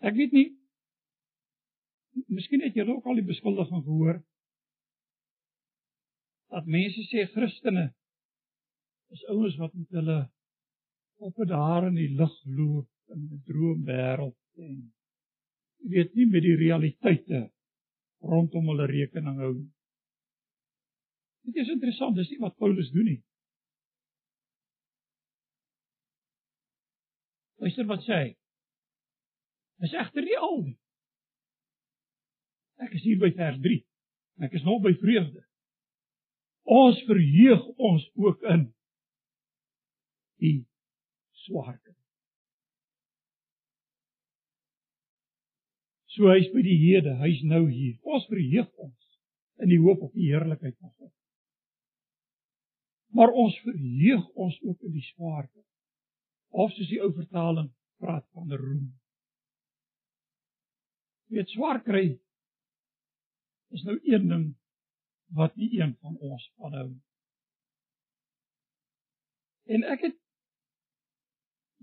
ek 0.06 0.18
weet 0.20 0.36
nie 0.36 0.48
Miskien 2.28 2.64
het 2.66 2.76
julle 2.76 2.96
ook 2.98 3.06
al 3.06 3.20
die 3.20 3.28
beskuldiging 3.28 3.84
gehoor 3.86 4.18
dat 6.50 6.66
mense 6.66 7.04
sê 7.08 7.28
Christene 7.30 7.92
is 9.16 9.26
ouens 9.34 9.56
wat 9.58 9.74
met 9.74 9.98
hulle 10.00 10.20
op 11.20 11.42
daar 11.48 11.88
in 11.88 11.98
die 11.98 12.12
lug 12.16 12.36
loop 12.46 12.90
in 13.14 13.22
'n 13.26 13.42
droomwêreld 13.46 14.38
en 14.56 14.76
jy 15.80 15.90
weet 15.96 16.14
nie 16.14 16.26
met 16.26 16.44
die 16.44 16.56
realiteite 16.56 17.52
rondom 18.20 18.68
hulle 18.72 18.86
rekening 18.86 19.38
hou 19.40 19.54
nie. 19.54 19.72
Dit 21.42 21.56
is 21.56 21.72
interessant, 21.74 22.16
dis 22.16 22.30
nie 22.30 22.40
wat 22.40 22.58
Paulus 22.58 22.92
doen 22.92 23.06
nie. 23.06 23.22
Luister 27.60 27.86
wat 27.86 28.04
sê 28.06 28.18
hy. 28.24 28.30
Dis 29.84 29.94
egter 29.94 30.24
nie 30.24 30.38
al 30.38 30.62
nie. 30.64 30.78
Ek 32.84 32.94
is 32.96 33.04
hier 33.04 33.20
by 33.20 33.32
vers 33.36 33.60
3. 33.64 33.80
Ek 34.48 34.54
is 34.56 34.64
nog 34.68 34.84
by 34.84 34.94
vreugde. 35.02 35.44
Ons 36.64 37.00
verheug 37.08 37.66
ons 37.90 38.06
ook 38.16 38.44
in 38.54 38.68
die 40.42 40.58
swaarkry. 41.46 41.96
So 46.16 46.32
hy's 46.34 46.50
by 46.52 46.64
die 46.66 46.80
hede, 46.82 47.16
hy's 47.22 47.44
nou 47.48 47.68
hier. 47.70 47.96
Ons 48.04 48.26
verheug 48.32 48.70
ons 48.82 49.20
in 49.64 49.72
die 49.72 49.80
hoop 49.80 50.04
op 50.10 50.16
die 50.18 50.32
heerlikheid 50.32 50.76
van 50.80 50.92
God 50.98 51.14
maar 53.10 53.32
ons 53.32 53.60
verheug 53.60 54.28
ons 54.30 54.62
ook 54.62 54.82
in 54.82 54.92
die 54.92 55.04
swaarte. 55.04 55.64
Of 56.50 56.72
soos 56.74 56.90
die 56.90 57.02
ou 57.02 57.12
vertaling 57.14 57.70
praat 58.02 58.26
van 58.34 58.54
roem. 58.54 58.88
Weet 61.30 61.50
swaar 61.54 61.82
kry 61.86 62.06
is 63.76 63.84
nou 63.86 64.00
een 64.02 64.26
ding 64.30 64.46
wat 65.38 65.56
nie 65.56 65.70
een 65.78 65.94
van 66.02 66.18
ons 66.26 66.48
aanhou. 66.58 66.90
En 69.70 69.86
ek 69.94 70.08
het 70.08 70.18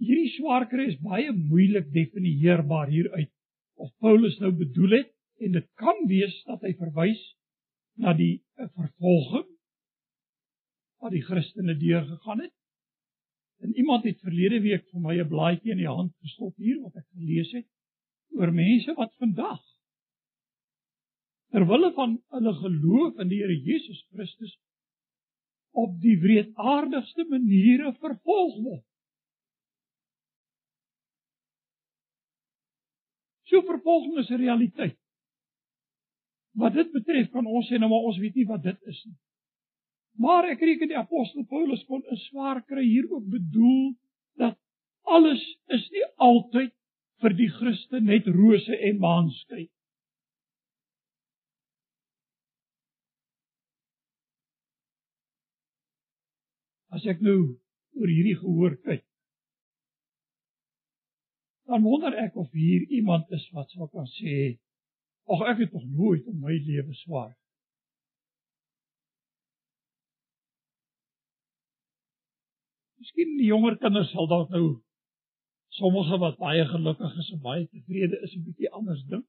hierdie 0.01 0.33
swaar 0.37 0.67
kry 0.71 0.89
is 0.93 1.01
baie 1.05 1.33
moeilik 1.33 1.89
definieerbaar 1.95 2.91
hieruit 2.93 3.33
of 3.81 3.93
Paulus 4.01 4.39
nou 4.41 4.53
bedoel 4.57 4.99
het 5.01 5.13
en 5.45 5.57
dit 5.57 5.69
kan 5.81 5.99
wees 6.09 6.37
dat 6.49 6.63
hy 6.65 6.73
verwys 6.79 7.23
na 8.01 8.13
die 8.17 8.43
vervolging 8.57 9.47
wat 11.05 11.13
die 11.13 11.25
Christene 11.25 11.77
deurgegaan 11.77 12.41
het. 12.41 12.53
En 13.65 13.73
iemand 13.77 14.05
het 14.09 14.21
verlede 14.25 14.61
week 14.65 14.85
vir 14.93 15.01
my 15.01 15.17
'n 15.21 15.29
blaadjie 15.29 15.73
in 15.73 15.81
die 15.85 15.93
hand 15.93 16.13
gestop 16.25 16.57
hier 16.57 16.81
wat 16.83 16.97
ek 16.97 17.09
gelees 17.17 17.53
het 17.53 17.69
oor 18.37 18.53
mense 18.53 18.95
wat 18.97 19.13
vandag 19.21 19.63
terwille 21.55 21.93
van 21.97 22.17
hulle 22.35 22.55
geloof 22.55 23.21
in 23.23 23.29
die 23.29 23.41
Here 23.43 23.57
Jesus 23.69 24.01
Christus 24.13 24.57
op 25.77 25.97
die 26.03 26.17
wreedaardigste 26.21 27.25
maniere 27.29 27.93
vervolg 28.01 28.59
word. 28.65 28.86
So 33.57 33.63
vervolging 33.63 34.19
is 34.19 34.29
'n 34.31 34.37
realiteit. 34.37 34.99
Wat 36.53 36.75
dit 36.75 36.93
betref 36.93 37.31
kan 37.31 37.47
ons 37.47 37.69
sê 37.69 37.79
nou 37.79 37.89
maar 37.89 38.09
ons 38.09 38.19
weet 38.19 38.35
nie 38.35 38.47
wat 38.47 38.63
dit 38.63 38.83
is 38.83 39.05
nie. 39.05 39.17
Maar 40.19 40.45
ek 40.51 40.61
reken 40.61 40.89
die 40.89 40.99
apostel 40.99 41.45
Paulus 41.45 41.85
kon 41.85 42.03
'n 42.05 42.17
swaar 42.17 42.61
kry 42.65 42.85
hier 42.85 43.09
ook 43.11 43.25
bedoel 43.31 43.97
dat 44.37 44.59
alles 45.03 45.43
is 45.67 45.89
nie 45.91 46.05
altyd 46.17 46.73
vir 47.21 47.33
die 47.33 47.49
Christen 47.49 48.05
net 48.05 48.27
rose 48.27 48.77
en 48.77 48.99
maanskyn. 48.99 49.69
As 56.91 57.07
ek 57.07 57.21
nou 57.21 57.57
oor 57.97 58.09
hierdie 58.09 58.37
gehoor 58.37 58.77
kyk, 58.77 59.05
dan 61.67 61.83
wonder 61.83 62.15
ek 62.23 62.37
of 62.37 62.51
hier 62.55 62.87
iemand 62.99 63.31
is 63.35 63.49
wat 63.53 63.71
sou 63.71 63.89
kan 63.91 64.07
sê, 64.19 64.59
"Ag 65.27 65.43
ek 65.51 65.59
het 65.65 65.73
nog 65.73 65.85
nooit 65.85 66.27
in 66.27 66.41
my 66.41 66.55
lewe 66.69 66.95
swaar 66.95 67.35
Miskien 73.07 73.37
die 73.39 73.47
jonger 73.47 73.77
kinders 73.79 74.09
sal 74.11 74.27
dalk 74.27 74.49
nou 74.51 74.83
sommige 75.79 76.17
wat 76.19 76.39
baie 76.43 76.65
gelukkig 76.67 77.19
is 77.23 77.29
en 77.35 77.43
baie 77.45 77.67
tevrede 77.71 78.19
is 78.27 78.35
'n 78.35 78.45
bietjie 78.47 78.71
anders 78.79 79.03
dink. 79.11 79.27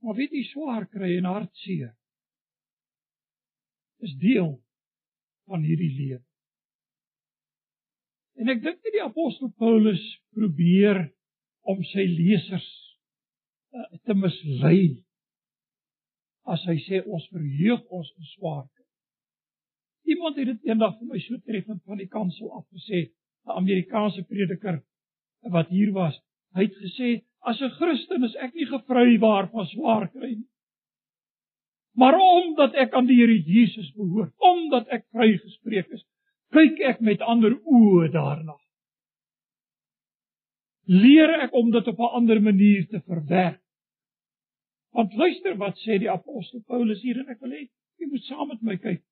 Maar 0.00 0.16
weet 0.16 0.32
jy 0.32 0.44
swaar 0.48 0.86
kry 0.88 1.16
en 1.16 1.28
hartseer. 1.28 1.96
is 4.00 4.14
deel 4.16 4.62
van 5.44 5.60
hierdie 5.62 5.92
lewe. 5.92 6.29
En 8.40 8.48
ek 8.48 8.62
dink 8.64 8.78
dat 8.80 8.94
die 8.94 9.04
apostel 9.04 9.50
Paulus 9.60 10.00
probeer 10.32 11.02
om 11.68 11.82
sy 11.90 12.06
lesers 12.08 12.68
uh, 13.76 13.84
te 14.08 14.16
mislei 14.16 15.02
as 16.48 16.62
hy 16.66 16.78
sê 16.86 17.02
ons 17.04 17.26
verheug 17.34 17.82
ons 17.92 18.08
in 18.16 18.28
swaar 18.32 18.64
kry. 18.64 18.86
Iemand 20.14 20.38
het 20.40 20.48
dit 20.48 20.70
eendag 20.70 20.96
vir 20.98 21.10
my 21.12 21.20
so 21.22 21.36
treffend 21.44 21.82
van 21.84 22.00
die 22.00 22.08
kansel 22.10 22.48
af 22.56 22.64
gesê, 22.72 23.10
'n 23.46 23.58
Amerikaanse 23.60 24.24
prediker 24.24 24.80
wat 25.56 25.68
hier 25.68 25.92
was. 25.92 26.16
Hy 26.56 26.64
het 26.64 26.80
gesê 26.80 27.10
as 27.44 27.60
'n 27.60 27.76
Christen 27.76 28.24
is 28.24 28.36
ek 28.36 28.54
nie 28.54 28.66
gevrywaar 28.66 29.50
van 29.52 29.66
swaar 29.66 30.08
kry 30.08 30.32
nie. 30.34 30.48
Maar 31.94 32.16
omdat 32.16 32.74
ek 32.74 32.94
aan 32.94 33.06
die 33.06 33.20
Here 33.20 33.36
Jesus 33.36 33.92
behoort, 33.92 34.32
omdat 34.38 34.88
ek 34.88 35.04
vrygespreek 35.12 35.88
is, 35.92 36.04
kyk 36.54 36.80
ek 36.92 37.00
met 37.06 37.22
ander 37.22 37.54
oë 37.54 38.10
daarna. 38.14 38.56
Leer 40.90 41.36
ek 41.46 41.54
om 41.54 41.70
dit 41.70 41.86
op 41.86 41.98
'n 41.98 42.14
ander 42.18 42.40
manier 42.42 42.86
te 42.88 43.00
verwerk. 43.06 43.62
Want 44.90 45.14
luister 45.14 45.56
wat 45.56 45.78
sê 45.78 45.98
die 45.98 46.10
apostel 46.10 46.62
Paulus 46.66 47.02
hier 47.02 47.18
en 47.18 47.28
ek 47.28 47.40
wil 47.40 47.54
hê 47.54 47.68
jy 48.00 48.06
moet 48.10 48.24
saam 48.26 48.48
met 48.48 48.62
my 48.62 48.76
kyk. 48.76 49.02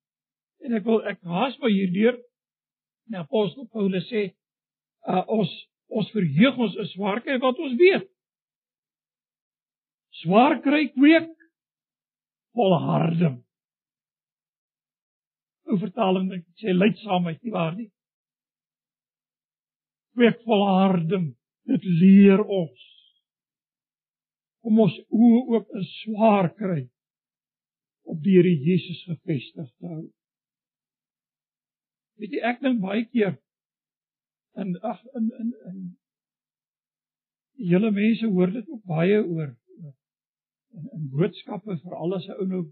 En 0.65 0.73
ek 0.73 0.83
wil 0.83 1.05
ek 1.07 1.21
haas 1.23 1.55
my 1.59 1.71
hierdeur. 1.71 2.19
Die 3.09 3.17
apostel 3.17 3.67
Paulus 3.71 4.07
sê 4.11 4.33
uh, 5.07 5.23
ons 5.27 5.49
ons 5.87 6.11
verheug 6.11 6.57
ons 6.57 6.75
is 6.75 6.91
swaar 6.93 7.21
kry 7.25 7.39
wat 7.41 7.59
ons 7.59 7.77
weet. 7.79 8.09
Swaar 10.21 10.59
kry 10.61 10.89
kweek 10.93 11.31
volharding. 12.53 13.39
'n 15.69 15.81
vertaling 15.85 16.29
wat 16.31 16.45
sê 16.61 16.73
lydsaamheid, 16.73 17.41
nie 17.43 17.53
waar 17.53 17.75
nie? 17.75 17.89
Kweek 20.17 20.39
volharding, 20.45 21.35
dit 21.69 21.83
leer 22.01 22.41
ons 22.43 22.87
om 24.67 24.79
ons 24.83 24.95
oë 25.09 25.41
ook 25.55 25.75
in 25.79 25.85
swaar 25.87 26.49
kry 26.55 26.81
op 28.09 28.23
die 28.23 28.35
Here 28.37 28.55
Jesus 28.65 29.03
gefestig 29.07 29.69
te 29.77 29.91
hou. 29.91 30.07
Weet 32.19 32.35
jy, 32.35 32.41
ek 32.51 32.59
dink 32.65 32.81
baie 32.83 33.05
keer 33.07 33.37
en 34.59 34.75
ag 34.91 34.99
in 35.15 35.29
in 35.43 35.53
in 35.69 35.79
julle 37.69 37.91
mense 37.95 38.27
hoor 38.33 38.51
dit 38.51 38.67
ook 38.67 38.83
baie 38.89 39.21
oor 39.21 39.53
in, 39.53 40.89
in 40.97 41.07
boodskappe 41.13 41.77
vir 41.83 41.95
alles 41.95 42.27
ou 42.35 42.47
nou 42.49 42.65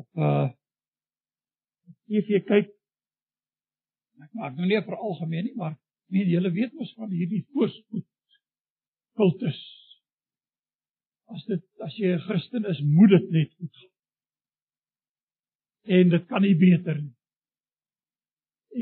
op 0.00 0.24
uh 0.28 0.48
TV 2.10 2.42
kyk. 2.46 2.72
Ek 4.20 4.32
maak 4.36 4.56
nou 4.58 4.66
nie 4.68 4.80
vir 4.84 4.96
algemeen 4.98 5.46
nie, 5.46 5.56
maar 5.56 5.76
meen 6.10 6.28
julle 6.28 6.50
weet 6.52 6.74
mos 6.76 6.90
van 6.98 7.12
hierdie 7.14 7.44
voorspoed 7.54 8.06
kultus. 9.20 9.60
As 11.30 11.44
dit 11.46 11.62
as 11.86 11.94
jy 12.00 12.10
'n 12.16 12.24
Christen 12.26 12.66
is, 12.66 12.80
moet 12.82 13.14
dit 13.14 13.30
net 13.30 13.54
goed 13.54 13.74
gaan. 13.80 13.94
En 15.98 16.10
dit 16.10 16.26
kan 16.26 16.42
nie 16.42 16.56
beter 16.58 17.00
nie. 17.02 17.16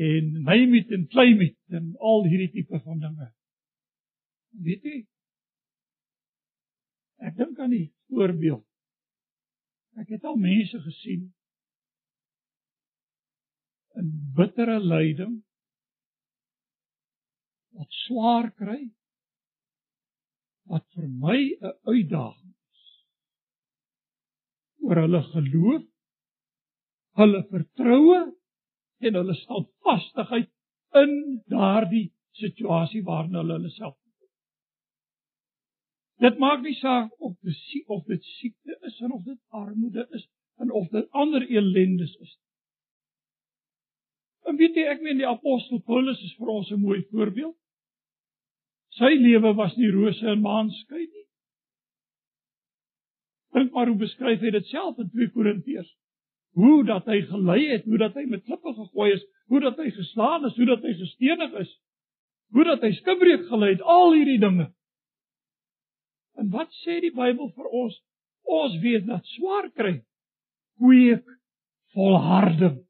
En 0.08 0.32
name 0.42 0.78
it 0.78 0.92
and 0.92 1.10
claim 1.10 1.40
it 1.40 1.56
en 1.68 1.94
al 1.98 2.24
hierdie 2.24 2.50
tipe 2.52 2.80
van 2.80 2.98
dinge. 3.04 3.28
Weet 4.64 4.82
jy? 4.82 4.98
Ek 7.28 7.36
dink 7.36 7.58
aan 7.58 7.70
die 7.70 7.92
voorbeeld. 8.08 8.64
Ek 9.98 10.08
het 10.08 10.24
al 10.24 10.36
mense 10.36 10.80
gesien 10.80 11.34
in 14.00 14.08
bittere 14.36 14.78
lyding 14.80 15.36
wat 17.78 18.00
swaar 18.04 18.50
kry 18.60 18.80
wat 20.72 20.84
vir 20.94 21.08
my 21.24 21.38
'n 21.38 21.74
uitdaging 21.92 22.54
is 22.74 22.84
oor 24.86 25.02
hulle 25.04 25.22
geloof 25.32 25.86
hulle 27.22 27.42
vertroue 27.54 28.20
en 29.06 29.20
hulle 29.20 29.40
standvastigheid 29.44 30.50
in 31.02 31.14
daardie 31.54 32.08
situasie 32.42 33.02
waarin 33.08 33.40
hulle 33.40 33.58
hulle 33.58 33.74
self 33.78 33.96
Dit 36.18 36.38
maak 36.42 36.64
nie 36.66 36.74
saak 36.74 37.12
of 37.22 37.36
dit 37.46 37.84
of 37.86 38.02
dit 38.10 38.24
siekte 38.40 38.74
is 38.88 38.96
en 39.06 39.12
of 39.14 39.22
dit 39.24 39.38
armoede 39.54 40.06
is 40.18 40.24
en 40.58 40.72
of 40.74 40.88
dit 40.90 41.06
ander 41.10 41.44
ellendes 41.46 42.14
is. 42.24 42.32
En 44.48 44.56
weet 44.56 44.76
jy, 44.76 44.84
ek 44.88 45.02
meen 45.04 45.20
die 45.20 45.28
apostel 45.28 45.82
Paulus 45.84 46.20
is 46.24 46.34
vir 46.40 46.48
ons 46.54 46.70
'n 46.72 46.80
mooi 46.80 47.02
voorbeeld. 47.12 47.56
Sy 48.96 49.10
lewe 49.20 49.52
was 49.54 49.76
nie 49.76 49.90
rose 49.92 50.26
en 50.26 50.40
maanskyn 50.40 51.04
nie. 51.04 51.26
Dink 53.54 53.72
maar 53.72 53.90
hoe 53.90 53.98
beskryf 54.00 54.40
hy 54.40 54.50
dit 54.50 54.66
self 54.72 54.98
in 54.98 55.10
2 55.10 55.30
Korintiërs. 55.34 55.90
Hoe 56.58 56.84
dat 56.84 57.06
hy 57.06 57.20
gelei 57.28 57.60
het, 57.68 57.84
hoe 57.84 57.98
dat 57.98 58.14
hy 58.14 58.24
met 58.24 58.44
klippe 58.44 58.72
gegooi 58.74 59.12
is, 59.12 59.24
hoe 59.46 59.60
dat 59.60 59.76
hy 59.76 59.90
geslaan 59.90 60.44
is, 60.48 60.56
hoe 60.56 60.66
dat 60.66 60.82
hy 60.82 60.94
gestenig 60.96 61.54
is, 61.60 61.70
hoe 62.56 62.64
dat 62.64 62.82
hy 62.82 62.92
skibreek 62.92 63.46
gelei 63.48 63.70
het, 63.76 63.82
al 63.82 64.12
hierdie 64.16 64.40
dinge. 64.40 64.72
En 66.38 66.50
wat 66.50 66.72
sê 66.82 67.00
die 67.04 67.12
Bybel 67.12 67.52
vir 67.52 67.68
ons? 67.68 67.96
Ons 68.48 68.78
weet 68.80 69.06
dat 69.06 69.26
swaar 69.36 69.70
kry 69.76 69.98
kweek 70.78 71.26
volharding. 71.92 72.87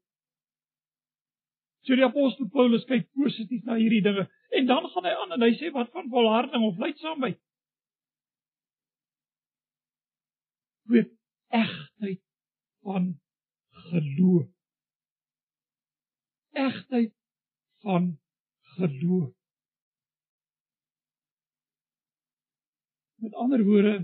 So 1.89 1.95
die 1.97 2.05
apostel 2.05 2.45
Paulus 2.53 2.83
kyk 2.85 3.07
positief 3.17 3.63
na 3.65 3.73
hierdie 3.79 4.03
dinge 4.05 4.27
en 4.53 4.67
dan 4.69 4.85
gaan 4.93 5.07
hy 5.09 5.13
aan 5.23 5.31
en 5.33 5.41
hy 5.41 5.55
sê 5.57 5.71
wat 5.73 5.89
van 5.95 6.11
volharding 6.13 6.67
of 6.67 6.77
lydsaamheid? 6.77 7.39
Kweek 10.85 11.09
egtheid 11.61 12.21
van 12.85 13.09
geloof. 13.89 14.45
Egtheid 16.69 17.13
van 17.81 18.11
geloof. 18.77 19.33
Met 23.25 23.33
ander 23.33 23.65
woorde, 23.65 23.95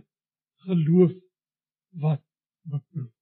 geloof 0.66 1.14
wat 2.02 2.26
beproef 2.66 3.15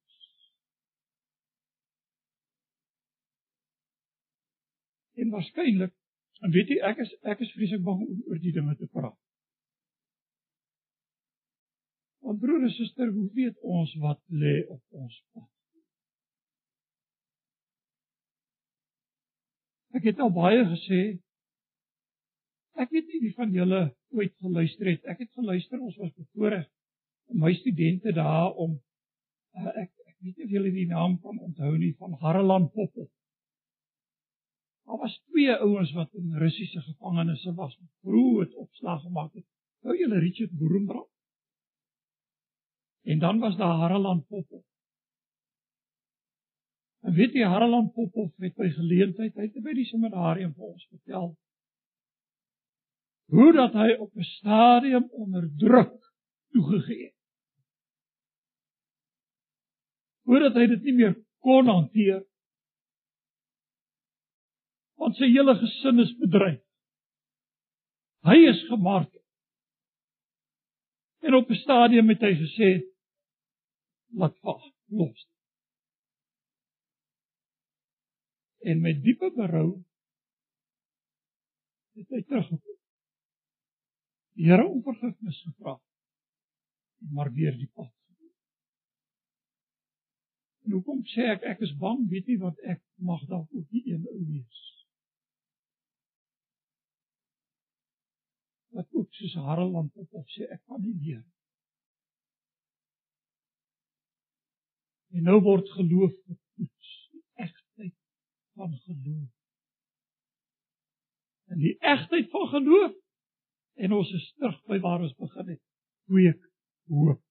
En 5.23 5.31
waarskynlik, 5.31 5.93
en 6.43 6.51
weet 6.55 6.73
jy, 6.73 6.79
ek 6.89 7.01
is 7.05 7.11
ek 7.33 7.43
is 7.45 7.53
vreeslik 7.55 7.83
bang 7.85 8.01
om 8.03 8.23
oor 8.27 8.41
die 8.43 8.53
dinge 8.55 8.75
te 8.79 8.89
praat. 8.91 9.19
Want 12.23 12.39
broer 12.39 12.63
en 12.67 12.71
suster, 12.75 13.11
hoe 13.11 13.29
weet 13.35 13.59
ons 13.77 13.95
wat 14.03 14.21
lê 14.43 14.55
op 14.67 14.99
ons 15.03 15.19
pad? 15.35 15.49
Ek 19.99 20.07
het 20.09 20.19
al 20.23 20.33
baie 20.33 20.63
gesê 20.71 21.03
Ek 22.73 22.89
weet 22.89 23.05
nie 23.11 23.19
wie 23.21 23.35
van 23.37 23.51
julle 23.53 23.81
ooit 24.17 24.31
geluister 24.41 24.87
het. 24.89 25.03
Ek 25.05 25.19
het 25.21 25.29
geluister, 25.37 25.77
ons 25.77 25.97
was 26.01 26.13
bevoorreg 26.17 26.65
my 27.37 27.53
studente 27.53 28.11
daar 28.17 28.49
om 28.59 28.73
uh, 28.73 29.73
ek 29.83 29.91
ek 30.09 30.15
weet 30.25 30.37
nie 30.37 30.47
of 30.47 30.55
julle 30.55 30.71
die 30.73 30.87
naam 30.89 31.19
van 31.21 31.37
onthou 31.45 31.71
nie 31.77 31.93
van 32.01 32.17
Harlan 32.23 32.65
Popov. 32.73 33.09
Daar 34.83 34.97
was 34.97 35.21
twee 35.29 35.55
ouens 35.55 35.91
wat 35.91 36.13
in 36.13 36.35
Russiese 36.37 36.81
gevangenisse 36.81 37.53
was, 37.53 37.79
groot 38.01 38.55
opslag 38.55 39.01
gemaak 39.01 39.33
het. 39.33 39.45
Nou 39.81 39.97
julle 39.97 40.19
Richard 40.19 40.51
Boerenbrand. 40.51 41.09
En 43.03 43.19
dan 43.19 43.39
was 43.39 43.57
daar 43.57 43.77
Harlan 43.77 44.25
Popov. 44.25 44.63
En 46.99 47.13
weet 47.13 47.33
jy 47.33 47.43
Harlan 47.43 47.91
Popov 47.91 48.31
het 48.37 48.55
by 48.55 48.69
geleentheid 48.69 49.37
uit 49.37 49.63
by 49.63 49.73
die 49.75 49.87
seminarium 49.87 50.53
vir 50.53 50.69
ons 50.71 50.85
vertel 50.87 51.33
hoe 53.33 53.53
dat 53.53 53.73
hy 53.73 53.95
op 53.97 54.15
'n 54.15 54.23
stadium 54.23 55.07
onder 55.11 55.49
druk 55.57 56.13
toegegee 56.49 57.03
het. 57.03 57.15
Hoe 60.21 60.39
dat 60.39 60.53
hy 60.53 60.67
dit 60.67 60.83
nie 60.83 60.93
meer 60.93 61.15
kon 61.39 61.67
hanteer. 61.67 62.25
Want 65.03 65.19
sy 65.19 65.27
hele 65.33 65.55
gesin 65.59 65.99
is 65.99 66.13
bedreig. 66.21 66.61
Hy 68.23 68.37
is 68.47 68.61
gemaak. 68.69 69.11
En 71.27 71.35
op 71.35 71.49
'n 71.51 71.59
stadium 71.59 72.09
het 72.09 72.21
hy 72.23 72.33
gesê 72.39 72.69
wat 74.15 74.37
wag, 74.39 74.63
los. 74.87 75.27
En 78.59 78.81
met 78.81 79.03
diepe 79.03 79.31
berou 79.35 79.83
het 81.99 82.09
hy 82.09 82.21
teruggekom 82.21 82.79
die 84.33 84.47
Here 84.49 84.65
om 84.67 84.81
vergifnis 84.83 85.41
gevra 85.41 85.79
maar 87.11 87.33
weer 87.33 87.57
die 87.57 87.69
pad. 87.73 87.91
En 90.63 90.71
hoekom 90.71 91.01
sê 91.11 91.25
ek 91.33 91.43
ek 91.43 91.65
is 91.67 91.73
bang? 91.77 92.05
Weet 92.09 92.29
nie 92.31 92.39
wat 92.39 92.59
ek 92.63 92.79
mag 92.95 93.25
dalk 93.27 93.49
ook 93.51 93.67
die 93.75 93.83
een 93.91 94.05
ou 94.07 94.21
wees. 94.29 94.61
Wat 98.73 98.87
ook 98.91 99.13
soos 99.13 99.33
Harold 99.45 99.93
op 99.95 100.17
op 100.19 100.29
sê 100.33 100.47
ek 100.49 100.63
kan 100.65 100.81
nie 100.81 100.95
meer. 100.97 101.21
En 105.13 105.27
nou 105.29 105.39
word 105.45 105.69
geloof 105.77 106.13
getoets, 106.25 106.93
die 107.13 107.23
egtheid 107.45 107.95
van 108.57 108.73
geloof. 108.85 109.29
En 111.53 111.61
die 111.61 111.75
egtheid 111.77 112.29
van 112.33 112.47
geloof 112.55 112.95
en 113.73 113.93
ons 113.93 114.13
is 114.17 114.25
terug 114.37 114.57
by 114.69 114.79
waar 114.81 115.05
ons 115.05 115.13
begin 115.21 115.53
het. 115.53 115.61
Kweek 116.09 116.41
hoop. 116.89 117.21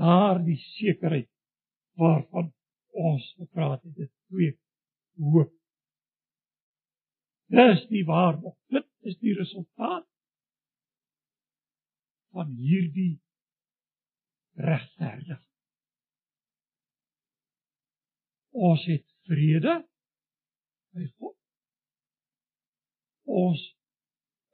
Daar 0.00 0.40
die 0.44 0.56
sekerheid 0.56 1.28
waarvan 2.00 2.52
ons 2.92 3.26
gepraat 3.36 3.82
het, 3.82 3.94
dit 3.94 4.12
kweek 4.28 4.58
hoop. 5.20 5.52
Dis 7.52 7.84
die 7.92 8.04
waarheid. 8.08 8.56
Dit 8.72 8.88
is 9.08 9.18
die 9.18 9.34
resultaat 9.36 10.06
van 12.32 12.50
hierdie 12.56 13.20
regverdiging. 14.60 15.48
Ons 18.52 18.84
het 18.88 19.06
vrede 19.28 19.78
by 20.92 21.06
God. 21.16 21.36
Ons 23.32 23.62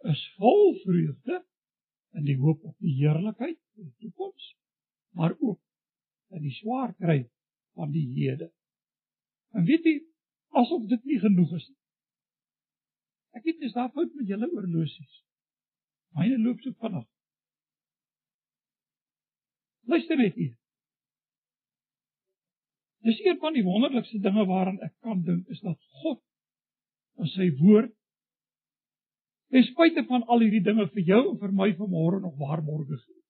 is 0.07 0.21
vol 0.39 0.77
vreugde 0.85 1.41
in 2.19 2.27
die 2.29 2.39
hoop 2.39 2.63
op 2.65 2.77
die 2.83 2.95
heerlikheid 3.01 3.59
in 3.79 3.89
die 3.91 3.97
toekoms, 4.07 4.53
maar 5.19 5.35
ook 5.39 5.61
in 6.35 6.45
die 6.45 6.55
swaar 6.61 6.95
kry 6.99 7.25
van 7.79 7.91
die 7.95 8.07
hede. 8.15 8.53
En 9.57 9.67
weet 9.67 9.87
jy, 9.87 9.97
asof 10.61 10.87
dit 10.91 11.05
nie 11.09 11.19
genoeg 11.23 11.55
is 11.59 11.67
nie. 11.69 11.78
Ek 13.39 13.45
weet 13.47 13.61
dis 13.63 13.75
daar 13.77 13.93
fout 13.95 14.15
met 14.19 14.27
julle 14.27 14.49
oorlosies. 14.51 15.19
Myne 16.19 16.39
loop 16.43 16.63
so 16.65 16.75
vinnig. 16.83 17.07
Luister 19.89 20.19
net 20.19 20.35
hier. 20.35 20.57
Dis 23.07 23.21
een 23.23 23.39
van 23.39 23.55
die 23.55 23.63
wonderlikste 23.65 24.19
dinge 24.21 24.45
waaraan 24.49 24.81
ek 24.85 24.97
kan 25.07 25.23
dink 25.23 25.47
is 25.55 25.63
dat 25.63 25.79
God 26.03 26.19
in 27.23 27.31
sy 27.31 27.47
woord 27.61 27.95
ten 29.55 29.65
spyte 29.65 30.05
van 30.11 30.27
al 30.29 30.43
hierdie 30.45 30.65
dinge 30.65 30.89
vir 30.93 31.07
jou 31.13 31.23
en 31.31 31.39
vir 31.41 31.55
my 31.61 31.71
vanmôre 31.79 32.19
nog 32.21 32.35
waarborge 32.43 32.99
gee. 32.99 33.23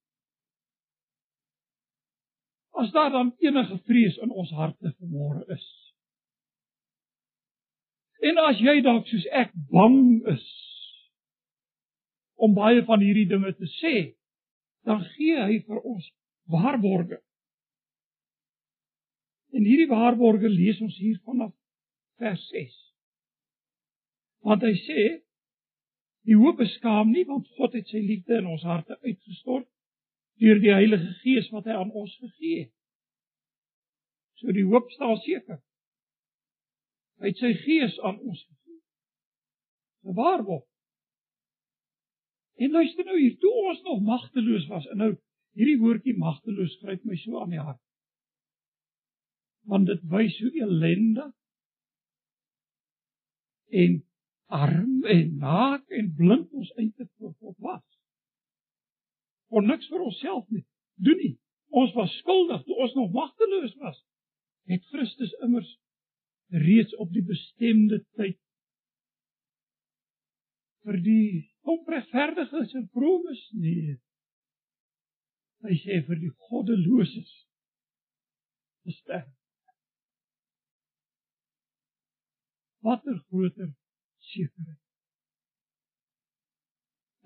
As 2.80 2.90
daar 2.96 3.12
dan 3.14 3.34
enige 3.44 3.78
vrees 3.86 4.16
in 4.24 4.32
ons 4.32 4.50
harte 4.56 4.94
vanmôre 4.96 5.44
is. 5.54 5.68
En 8.18 8.40
as 8.48 8.58
jy 8.58 8.80
dalk 8.82 9.06
soos 9.06 9.26
ek 9.30 9.52
bang 9.70 10.00
is 10.32 10.46
om 12.38 12.54
baie 12.54 12.82
van 12.86 13.02
hierdie 13.02 13.28
dinge 13.30 13.52
te 13.58 13.66
sê, 13.78 13.94
dan 14.86 15.02
gee 15.14 15.38
hy 15.38 15.58
vir 15.66 15.80
ons 15.82 16.04
waarborge. 16.50 17.18
En 19.54 19.64
hierdie 19.64 19.88
waarborge 19.90 20.50
lees 20.50 20.80
ons 20.84 20.98
hier 20.98 21.18
vanaf 21.26 21.54
vers 22.22 22.44
6. 22.50 22.76
Want 24.46 24.62
hy 24.66 24.74
sê 24.84 25.06
die 26.28 26.36
hoop 26.38 26.58
beskaam 26.60 27.12
nie 27.14 27.24
want 27.28 27.48
God 27.58 27.74
het 27.78 27.88
sy 27.90 28.02
liefde 28.04 28.38
in 28.38 28.50
ons 28.50 28.66
harte 28.66 28.98
uitgestort 29.02 29.66
deur 30.38 30.60
die 30.62 30.74
Heilige 30.74 31.14
Gees 31.22 31.48
wat 31.54 31.66
hy 31.66 31.74
aan 31.74 31.90
ons 31.90 32.14
gegee 32.20 32.66
het. 32.66 32.74
So 34.38 34.54
die 34.54 34.66
hoop 34.68 34.90
staan 34.94 35.18
seker. 35.24 35.58
Hy 37.18 37.32
het 37.32 37.40
sy 37.40 37.52
Gees 37.64 37.98
aan 38.00 38.18
ons 38.18 38.42
gegee. 38.44 38.80
'n 40.06 40.14
Waarborg. 40.14 40.66
En 42.58 42.70
luister 42.70 43.04
nou 43.04 43.18
hier, 43.18 43.36
toe 43.38 43.52
ons 43.70 43.82
nog 43.82 44.00
magteloos 44.02 44.66
was, 44.66 44.86
en 44.86 44.96
nou 44.96 45.12
hierdie 45.58 45.78
woordjie 45.78 46.16
magteloos 46.18 46.78
gryp 46.82 47.04
my 47.04 47.16
so 47.16 47.40
aan 47.40 47.54
die 47.54 47.62
hart 47.62 47.82
want 49.68 49.88
dit 49.88 50.04
wys 50.08 50.36
hoe 50.40 50.52
ellendig 50.64 51.32
en 53.82 53.98
arm 54.58 55.04
en 55.04 55.34
naak 55.42 55.90
en 55.92 56.14
blind 56.16 56.52
ons 56.56 56.70
eintlik 56.80 57.10
voor 57.20 57.34
God 57.36 57.56
was. 57.66 57.84
Kon 59.52 59.68
niks 59.68 59.90
vir 59.92 60.04
onsself 60.06 60.46
nie 60.48 60.64
doen 61.04 61.20
nie. 61.20 61.34
Ons 61.68 61.92
was 61.96 62.14
skuldig 62.22 62.64
toe 62.64 62.78
ons 62.80 62.94
nog 62.96 63.12
magteloos 63.12 63.74
was. 63.82 64.00
Het 64.72 64.84
Christus 64.88 65.34
immers 65.44 65.68
reeds 66.48 66.94
op 67.02 67.10
die 67.12 67.24
bestemde 67.24 68.00
tyd 68.16 68.38
vir 70.86 71.00
die 71.04 71.30
onregverdiges 71.68 72.76
en 72.78 72.86
vromes 72.94 73.42
nee. 73.52 73.98
Hy 75.66 75.74
sê 75.82 75.98
vir 76.06 76.22
die 76.22 76.32
goddeloses 76.48 77.34
gesterf. 78.88 79.28
watter 82.88 83.18
groter 83.28 83.72
sekerheid. 84.18 84.82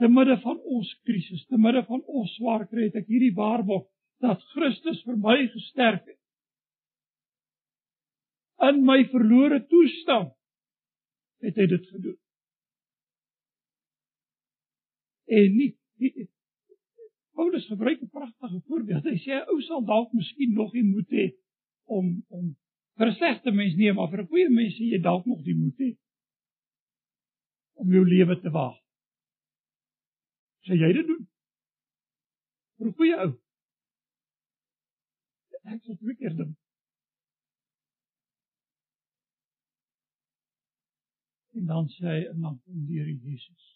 Te 0.00 0.08
midde 0.08 0.38
van 0.42 0.58
ons 0.76 0.88
krisis, 1.06 1.44
te 1.46 1.58
midde 1.60 1.84
van 1.86 2.02
ons 2.06 2.32
swaar 2.38 2.64
kry, 2.70 2.88
het 2.88 2.98
ek 3.02 3.10
hierdie 3.10 3.34
waarborg 3.36 3.86
dat 4.22 4.42
Christus 4.54 5.02
vir 5.06 5.18
my 5.20 5.36
gesterf 5.52 6.02
het. 6.06 6.18
In 8.68 8.84
my 8.86 9.00
verlore 9.10 9.58
toestand 9.66 10.34
het 11.42 11.56
hy 11.58 11.66
dit 11.66 11.86
gedoen. 11.90 12.18
En 15.32 15.56
nie, 15.56 15.70
Paulus 17.34 17.66
gebruik 17.66 18.02
'n 18.02 18.08
pragtige 18.08 18.60
voorbeeld. 18.66 19.04
Hy 19.04 19.18
sê 19.18 19.32
'n 19.34 19.48
ou 19.50 19.60
sal 19.60 19.84
dalk 19.84 20.12
miskien 20.12 20.52
nog 20.52 20.72
nie 20.72 20.82
moet 20.82 21.10
hê 21.10 21.26
om 21.84 22.24
om 22.28 22.56
vir 22.96 23.06
'n 23.06 23.14
slegte 23.14 23.50
mens 23.50 23.74
nie, 23.76 23.92
maar 23.92 24.10
vir 24.10 24.20
'n 24.22 24.26
goeie 24.26 24.48
mens 24.48 24.74
sê 24.74 24.84
jy 24.92 25.00
dalk 25.02 25.26
nog 25.26 25.42
die 25.42 25.54
moed 25.54 25.78
hê 25.78 25.90
om 27.72 27.92
jou 27.92 28.04
lewe 28.04 28.40
te 28.40 28.50
waag. 28.50 28.78
Sê 30.66 30.78
jy 30.78 30.92
dit 30.92 31.06
doen? 31.06 31.28
Vir 32.76 32.86
'n 32.86 32.94
goeie 32.98 33.16
ou. 33.24 33.32
Ek 35.64 35.82
sê 35.82 35.98
twee 35.98 36.14
keer 36.14 36.36
dan. 36.36 36.56
En 41.58 41.68
dan 41.68 41.88
sê 41.94 42.06
hy 42.08 42.20
en 42.30 42.40
dan 42.40 42.58
kom 42.64 42.86
die 42.86 43.00
Here 43.00 43.16
Jesus. 43.16 43.68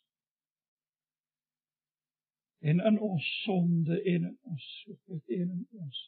En 2.59 2.81
in 2.81 2.99
ons 2.99 3.27
sonde 3.45 4.01
en 4.03 4.25
in 4.31 4.39
ons 4.51 4.71
soekheid 4.83 5.37
en 5.41 5.51
in 5.59 5.67
ons 5.85 6.03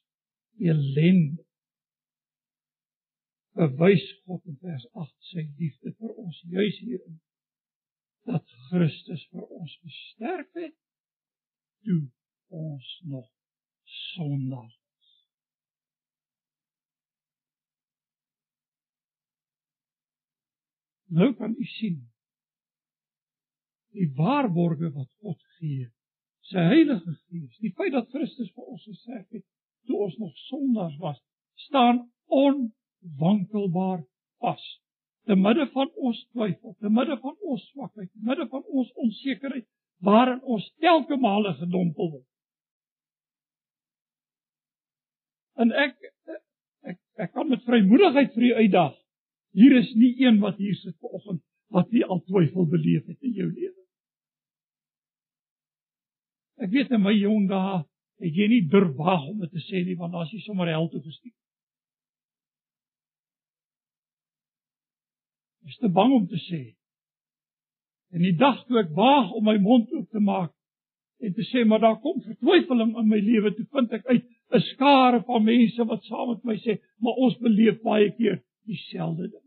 elende 0.59 1.45
bewys 3.59 4.05
God 4.25 4.45
in 4.47 4.59
vers 4.63 4.87
8 4.93 5.31
sy 5.31 5.45
liefde 5.59 5.93
vir 5.99 6.19
ons 6.25 6.43
juis 6.53 6.77
hierin 6.85 7.19
dat 8.29 8.53
Christus 8.69 9.25
vir 9.33 9.47
ons 9.61 9.79
gesterf 9.83 10.61
het 10.61 10.77
toe 11.87 12.03
ons 12.55 12.91
nog 13.15 13.27
sondaar 13.99 14.69
was. 14.69 15.15
Nou 21.09 21.33
kan 21.35 21.55
u 21.57 21.65
sien 21.65 22.01
die 23.97 24.09
waarborge 24.17 24.91
wat 24.93 25.09
God 25.25 25.41
gee, 25.59 25.89
sy 26.51 26.65
Heilige 26.71 27.15
Gees, 27.29 27.57
die 27.65 27.73
feit 27.77 27.95
dat 27.97 28.11
Christus 28.13 28.51
vir 28.55 28.67
ons 28.75 28.85
gesterf 28.85 29.25
het 29.33 29.45
toe 29.89 29.97
ons 30.05 30.19
nog 30.21 30.35
sondaars 30.49 30.99
was, 31.01 31.17
staan 31.65 32.03
on 32.27 32.69
wankelbaar 33.19 34.05
vas. 34.45 34.65
Te 35.25 35.37
midde 35.37 35.67
van 35.73 35.91
ons 35.97 36.21
twyfel, 36.33 36.77
te 36.81 36.93
midde 36.93 37.17
van 37.21 37.35
ons 37.41 37.65
swakheid, 37.73 38.11
te 38.13 38.25
midde 38.29 38.49
van 38.53 38.65
ons 38.69 38.93
onsekerheid 39.05 39.67
waarin 40.05 40.41
ons 40.45 40.69
telke 40.85 41.17
male 41.17 41.55
gedompel 41.59 42.13
word. 42.13 42.27
En 45.59 45.73
ek 45.75 45.97
ek 46.87 46.99
ek 47.19 47.33
kan 47.35 47.49
met 47.51 47.65
vrymoedigheid 47.67 48.35
vir 48.37 48.45
u 48.51 48.55
uitdag. 48.63 48.95
Hier 49.57 49.77
is 49.79 49.93
nie 49.95 50.15
een 50.25 50.41
wat 50.41 50.57
hier 50.57 50.75
sit 50.75 50.97
vanoggend 51.01 51.43
wat 51.73 51.91
nie 51.93 52.05
al 52.05 52.21
twyfel 52.25 52.67
beleef 52.69 53.07
het 53.07 53.23
in 53.23 53.35
jou 53.37 53.49
lewe. 53.49 53.75
Ek 56.65 56.73
weet 56.73 56.91
in 56.91 57.05
my 57.05 57.13
jong 57.15 57.49
dae 57.49 57.83
het 58.19 58.35
jy 58.35 58.49
nie 58.51 58.65
durf 58.71 58.95
waag 58.99 59.29
om 59.31 59.45
dit 59.45 59.53
te 59.53 59.63
sê 59.69 59.85
nie 59.85 59.97
want 59.97 60.13
dan 60.13 60.25
as 60.25 60.33
jy 60.33 60.41
sommer 60.43 60.71
hel 60.73 60.89
toe 60.91 61.03
gestuur. 61.05 61.37
is 65.69 65.77
te 65.77 65.89
bang 65.93 66.13
om 66.13 66.27
te 66.29 66.39
sê. 66.49 66.63
En 68.15 68.25
die 68.25 68.37
dag 68.41 68.61
toe 68.67 68.81
ek 68.81 68.95
waag 68.97 69.35
om 69.37 69.45
my 69.45 69.59
mond 69.61 69.91
oop 69.93 70.09
te 70.11 70.23
maak 70.25 70.55
en 71.25 71.35
te 71.35 71.45
sê 71.51 71.65
maar 71.67 71.83
daar 71.83 71.99
kom 72.01 72.21
vertwyfeling 72.23 72.95
in 72.97 73.09
my 73.11 73.19
lewe, 73.21 73.51
toe 73.57 73.67
vind 73.75 73.95
ek 73.97 74.07
uit 74.07 74.25
'n 74.55 74.61
skare 74.73 75.21
van 75.27 75.45
mense 75.45 75.85
wat 75.85 76.05
saam 76.05 76.29
met 76.31 76.45
my 76.45 76.57
sê, 76.65 76.79
maar 77.03 77.19
ons 77.25 77.37
beleef 77.43 77.83
baie 77.83 78.11
keer 78.17 78.39
dieselfde 78.69 79.31
ding. 79.33 79.47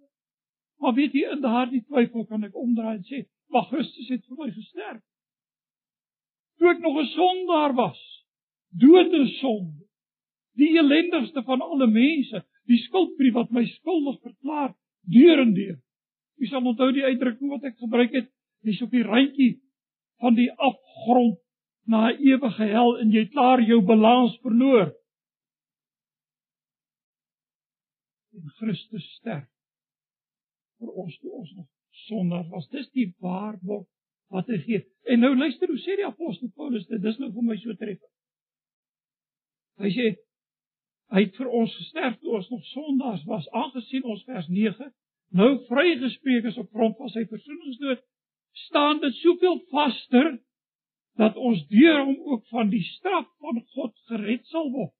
Maar 0.81 0.97
weet 0.97 1.13
jy 1.13 1.29
in 1.29 1.43
daardie 1.43 1.83
twyfel 1.85 2.25
kan 2.25 2.43
ek 2.47 2.57
omdraai 2.57 2.97
en 2.97 3.05
sê, 3.05 3.25
"Maar 3.53 3.69
Christus 3.69 4.09
het 4.09 4.25
vir 4.25 4.37
my 4.37 4.49
gesterf." 4.51 5.01
Toe 6.57 6.71
ek 6.71 6.81
nog 6.81 6.97
'n 6.97 7.13
sondaar 7.13 7.73
was, 7.73 8.01
dood 8.69 9.13
in 9.13 9.27
sonde, 9.27 9.85
die 10.53 10.77
ellendigste 10.77 11.43
van 11.43 11.61
alle 11.61 11.87
mense, 11.87 12.43
die 12.67 12.77
skuldbrief 12.77 13.33
wat 13.33 13.51
my 13.51 13.65
skuldig 13.65 14.19
verklaar 14.21 14.75
deur 15.01 15.39
en 15.39 15.53
deur. 15.53 15.77
Jy 16.37 16.47
sal 16.47 16.65
onthou 16.65 16.91
die 16.91 17.05
uitdrukking 17.05 17.49
wat 17.49 17.63
ek 17.63 17.77
gebruik 17.77 18.13
het, 18.13 18.29
dis 18.65 18.81
op 18.81 18.91
die 18.91 19.03
randjie 19.03 19.61
van 20.21 20.37
die 20.37 20.51
afgrond 20.51 21.39
na 21.89 22.11
ewige 22.13 22.67
hel 22.69 22.97
en 23.01 23.11
jy 23.13 23.25
klaar 23.33 23.61
jou 23.65 23.81
balans 23.85 24.37
verloor. 24.45 24.91
En 28.41 28.53
Christus 28.57 29.07
sterf 29.19 29.47
vir 30.81 30.93
ons 31.03 31.17
toe 31.21 31.31
ons 31.37 31.51
nog 31.59 31.67
sondaar 32.07 32.47
was. 32.49 32.69
Dis 32.73 32.89
die 32.97 33.11
waarborg 33.21 33.85
wat 34.33 34.49
hy 34.49 34.57
gee. 34.63 34.81
En 35.11 35.21
nou 35.21 35.35
luister 35.35 35.69
hoe 35.69 35.79
sê 35.83 35.97
die 35.99 36.07
apostel 36.07 36.49
Paulus 36.55 36.87
dit, 36.89 37.01
dis 37.03 37.19
nou 37.21 37.29
vir 37.35 37.45
my 37.45 37.57
so 37.61 37.75
tref. 37.77 38.01
Hy 39.81 39.91
sê 39.93 40.07
hy 41.11 41.25
het 41.25 41.35
vir 41.35 41.49
ons 41.51 41.73
gesterf 41.75 42.17
toe 42.21 42.37
ons 42.37 42.49
nog 42.53 42.63
sondaars 42.71 43.23
was, 43.27 43.49
aangesien 43.61 44.05
ons 44.07 44.23
vers 44.29 44.47
9 44.47 44.87
nou 45.35 45.49
vrygespreek 45.67 46.47
is 46.49 46.59
op 46.59 46.71
grond 46.75 46.97
van 46.99 47.11
sy 47.11 47.25
versoeningsdood, 47.27 47.99
staan 48.67 48.99
dit 49.03 49.15
soveel 49.19 49.59
vaster 49.71 50.33
dat 51.19 51.35
ons 51.35 51.61
deur 51.71 52.01
hom 52.03 52.17
ook 52.33 52.47
van 52.51 52.71
die 52.71 52.83
straf 52.95 53.27
van 53.43 53.61
God 53.75 53.95
gered 54.09 54.47
sal 54.51 54.71
word. 54.71 54.93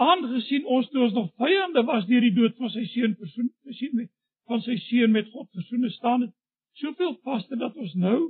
Aangesien 0.00 0.64
ons 0.64 0.88
toe 0.88 1.02
ons 1.04 1.12
nog 1.16 1.32
vyande 1.40 1.82
was 1.88 2.06
deur 2.08 2.24
die 2.24 2.32
dood 2.36 2.56
van 2.56 2.70
sy 2.72 2.86
seun 2.88 3.16
persoon, 3.20 3.50
sien 3.76 3.96
met 3.98 4.08
van 4.50 4.62
sy 4.64 4.76
seun 4.88 5.12
met 5.14 5.28
God 5.34 5.50
versoen 5.54 5.90
staan 5.94 6.24
dit 6.24 6.32
soveel 6.80 7.12
vaster 7.26 7.58
dat 7.60 7.76
ons 7.76 7.92
nou 8.00 8.20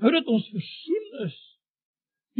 nou 0.00 0.12
dat 0.14 0.30
ons 0.32 0.48
versoen 0.54 1.06
is 1.26 1.36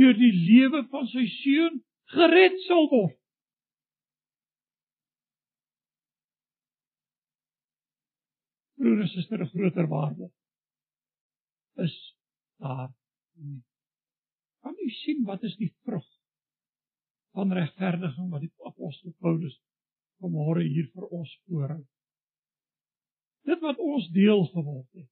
deur 0.01 0.17
die 0.17 0.33
lewe 0.33 0.83
van 0.93 1.07
sy 1.13 1.27
seun 1.39 1.79
gered 2.17 2.59
sal 2.67 2.89
word. 2.91 3.15
Broer 8.77 9.01
en 9.05 9.09
suster, 9.09 9.41
'n 9.43 9.53
groter 9.53 9.89
waarde 9.89 10.29
is 11.85 11.97
daar 12.61 12.93
nie. 13.35 13.63
Kan 14.63 14.77
u 14.79 14.91
sien 14.91 15.25
wat 15.25 15.43
is 15.43 15.57
die 15.57 15.73
vrug 15.85 16.07
van 17.37 17.53
regverdiging 17.53 18.31
wat 18.33 18.45
die 18.45 18.53
apostel 18.71 19.13
Paulus 19.25 19.57
vanmôre 20.23 20.65
hier 20.65 20.89
vir 20.95 21.09
ons 21.19 21.35
voorhou? 21.45 21.83
Dit 23.47 23.61
wat 23.63 23.83
ons 23.83 24.09
deel 24.15 24.47
geword 24.55 24.89
het. 24.99 25.11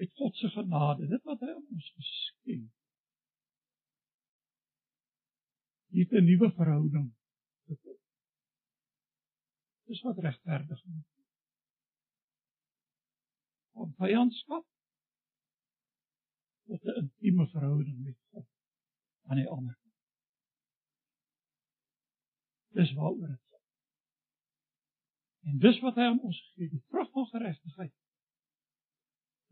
Met 0.00 0.10
God 0.18 0.36
se 0.40 0.50
genade, 0.50 1.06
dit 1.06 1.28
wat 1.28 1.44
hy 1.44 1.52
aan 1.52 1.66
ons 1.76 1.90
geskenk. 1.98 2.70
Hier 5.94 6.08
'n 6.10 6.26
nuwe 6.26 6.50
verhouding. 6.56 7.12
Dis 9.86 10.00
wat 10.02 10.18
regverdiging 10.18 10.96
is 10.98 11.14
van 13.74 13.94
vyandskap 13.98 14.66
tot 16.66 16.82
'n 16.84 16.98
intieme 17.02 17.46
verhouding 17.46 17.98
met 18.02 18.18
God 18.30 18.46
aan 19.28 19.36
die 19.36 19.48
ander. 19.48 19.83
Dis 22.74 22.92
waaroor 22.98 23.28
dit 23.28 23.42
gaan. 23.50 23.64
En 25.50 25.58
dis 25.62 25.80
wat 25.84 26.00
hy 26.00 26.08
aan 26.10 26.20
ons 26.20 26.40
gee, 26.54 26.68
die 26.72 26.82
vrug 26.90 27.10
van 27.14 27.28
geregtigheid. 27.30 27.94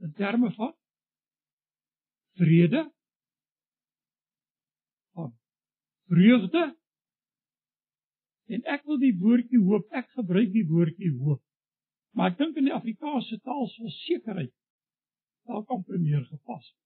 In 0.03 0.13
terme 0.19 0.51
van 0.57 0.75
vrede 2.41 2.83
van 5.13 5.31
vreugde 6.11 6.65
en 8.53 8.69
ek 8.73 8.85
wil 8.89 8.99
die 9.01 9.15
woordjie 9.21 9.61
hoop, 9.63 9.87
ek 9.95 10.09
gebruik 10.17 10.51
die 10.53 10.67
woordjie 10.69 11.13
hoop 11.21 11.43
Maar 12.13 12.33
ek 12.33 12.39
dink 12.41 12.59
in 12.61 12.69
die 12.69 12.77
Afrikaanse 12.77 13.39
taal 13.47 13.69
sou 13.73 13.91
sekerheid 14.03 14.53
dalk 15.49 15.71
amper 15.75 15.99
meer 15.99 16.25
gepas 16.29 16.67
het. 16.69 16.79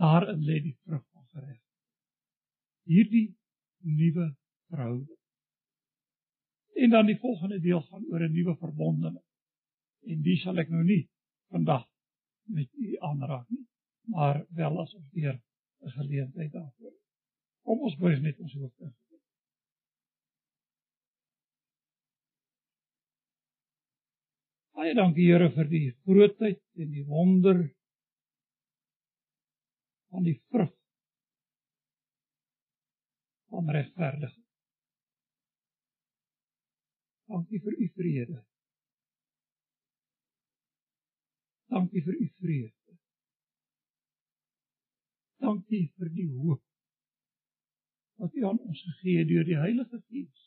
Daarin 0.00 0.44
lê 0.46 0.60
die 0.64 0.76
vrug 0.84 1.02
van 1.12 1.26
gereg. 1.34 1.65
Hierdie 2.86 3.34
nuwe 3.82 4.30
verhouding. 4.70 5.18
En 6.76 6.90
dan 6.90 7.06
die 7.06 7.18
volgende 7.18 7.60
deel 7.60 7.82
gaan 7.82 8.04
oor 8.10 8.22
'n 8.22 8.32
nuwe 8.32 8.56
verbondening. 8.56 9.24
En 10.06 10.22
dis 10.22 10.42
sal 10.42 10.58
ek 10.58 10.68
nou 10.68 10.84
nie 10.84 11.08
vandag 11.50 11.88
met 12.44 12.72
u 12.74 12.96
aanraak 12.98 13.48
nie, 13.48 13.66
maar 14.12 14.46
wel 14.48 14.80
as 14.80 14.94
ons 14.94 15.10
weer 15.12 15.42
'n 15.80 15.90
geleentheid 15.90 16.52
daarvoor. 16.52 16.94
Kom 17.62 17.80
ons 17.80 17.96
buig 17.96 18.20
net 18.20 18.38
ons 18.38 18.54
hoofde. 18.54 18.92
Baie 24.76 24.94
dankie 24.94 25.26
Here 25.32 25.50
vir 25.50 25.68
die 25.68 25.86
grootheid 26.04 26.62
en 26.76 26.90
die 26.90 27.04
wonder 27.04 27.74
van 30.12 30.22
die 30.22 30.36
vrug 30.50 30.75
van 33.56 33.72
regverdigheid. 33.78 34.44
Dankie 37.32 37.60
vir 37.64 37.78
u 37.84 37.88
vrede. 37.96 38.38
Dankie 41.72 42.02
vir 42.04 42.20
u 42.20 42.28
vrede. 42.40 42.98
Dankie 45.42 45.84
vir 45.96 46.12
die 46.20 46.28
hoop 46.36 46.62
wat 48.16 48.32
u 48.32 48.44
aan 48.48 48.60
ons 48.64 48.80
gegee 48.82 49.18
het 49.18 49.28
deur 49.28 49.44
die 49.44 49.58
Heilige 49.60 49.98
Gees. 50.06 50.44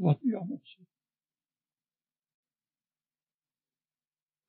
Wat 0.00 0.22
u 0.24 0.36
aan 0.36 0.54
ons 0.56 0.70
gegee 0.76 0.92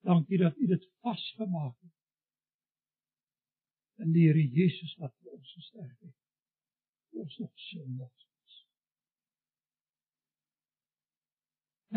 Dankie 0.04 0.38
dat 0.38 0.58
U 0.58 0.68
dit 0.68 0.89
vasgemaak 1.00 1.76
het. 1.80 1.91
In 4.04 4.12
die 4.12 4.28
Here 4.28 4.44
Jesus 4.58 4.96
wat 5.00 5.16
vir 5.22 5.38
ons 5.38 5.54
gesterf 5.56 6.00
het. 6.00 6.23
Ons 7.14 7.38
nog 7.38 7.51
sondig 7.70 8.14
is. 8.45 8.59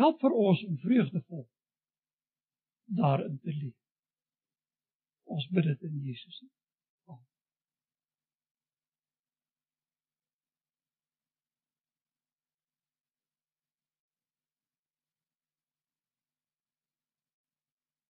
Help 0.01 0.19
vir 0.21 0.35
ons 0.45 0.63
om 0.67 0.77
vreugdevol 0.77 1.47
daarin 2.99 3.39
te 3.43 3.53
leef. 3.53 3.79
Ons 5.23 5.49
bid 5.51 5.63
dit 5.63 5.89
in 5.89 5.97
Jesus 6.05 6.37
se 6.37 6.56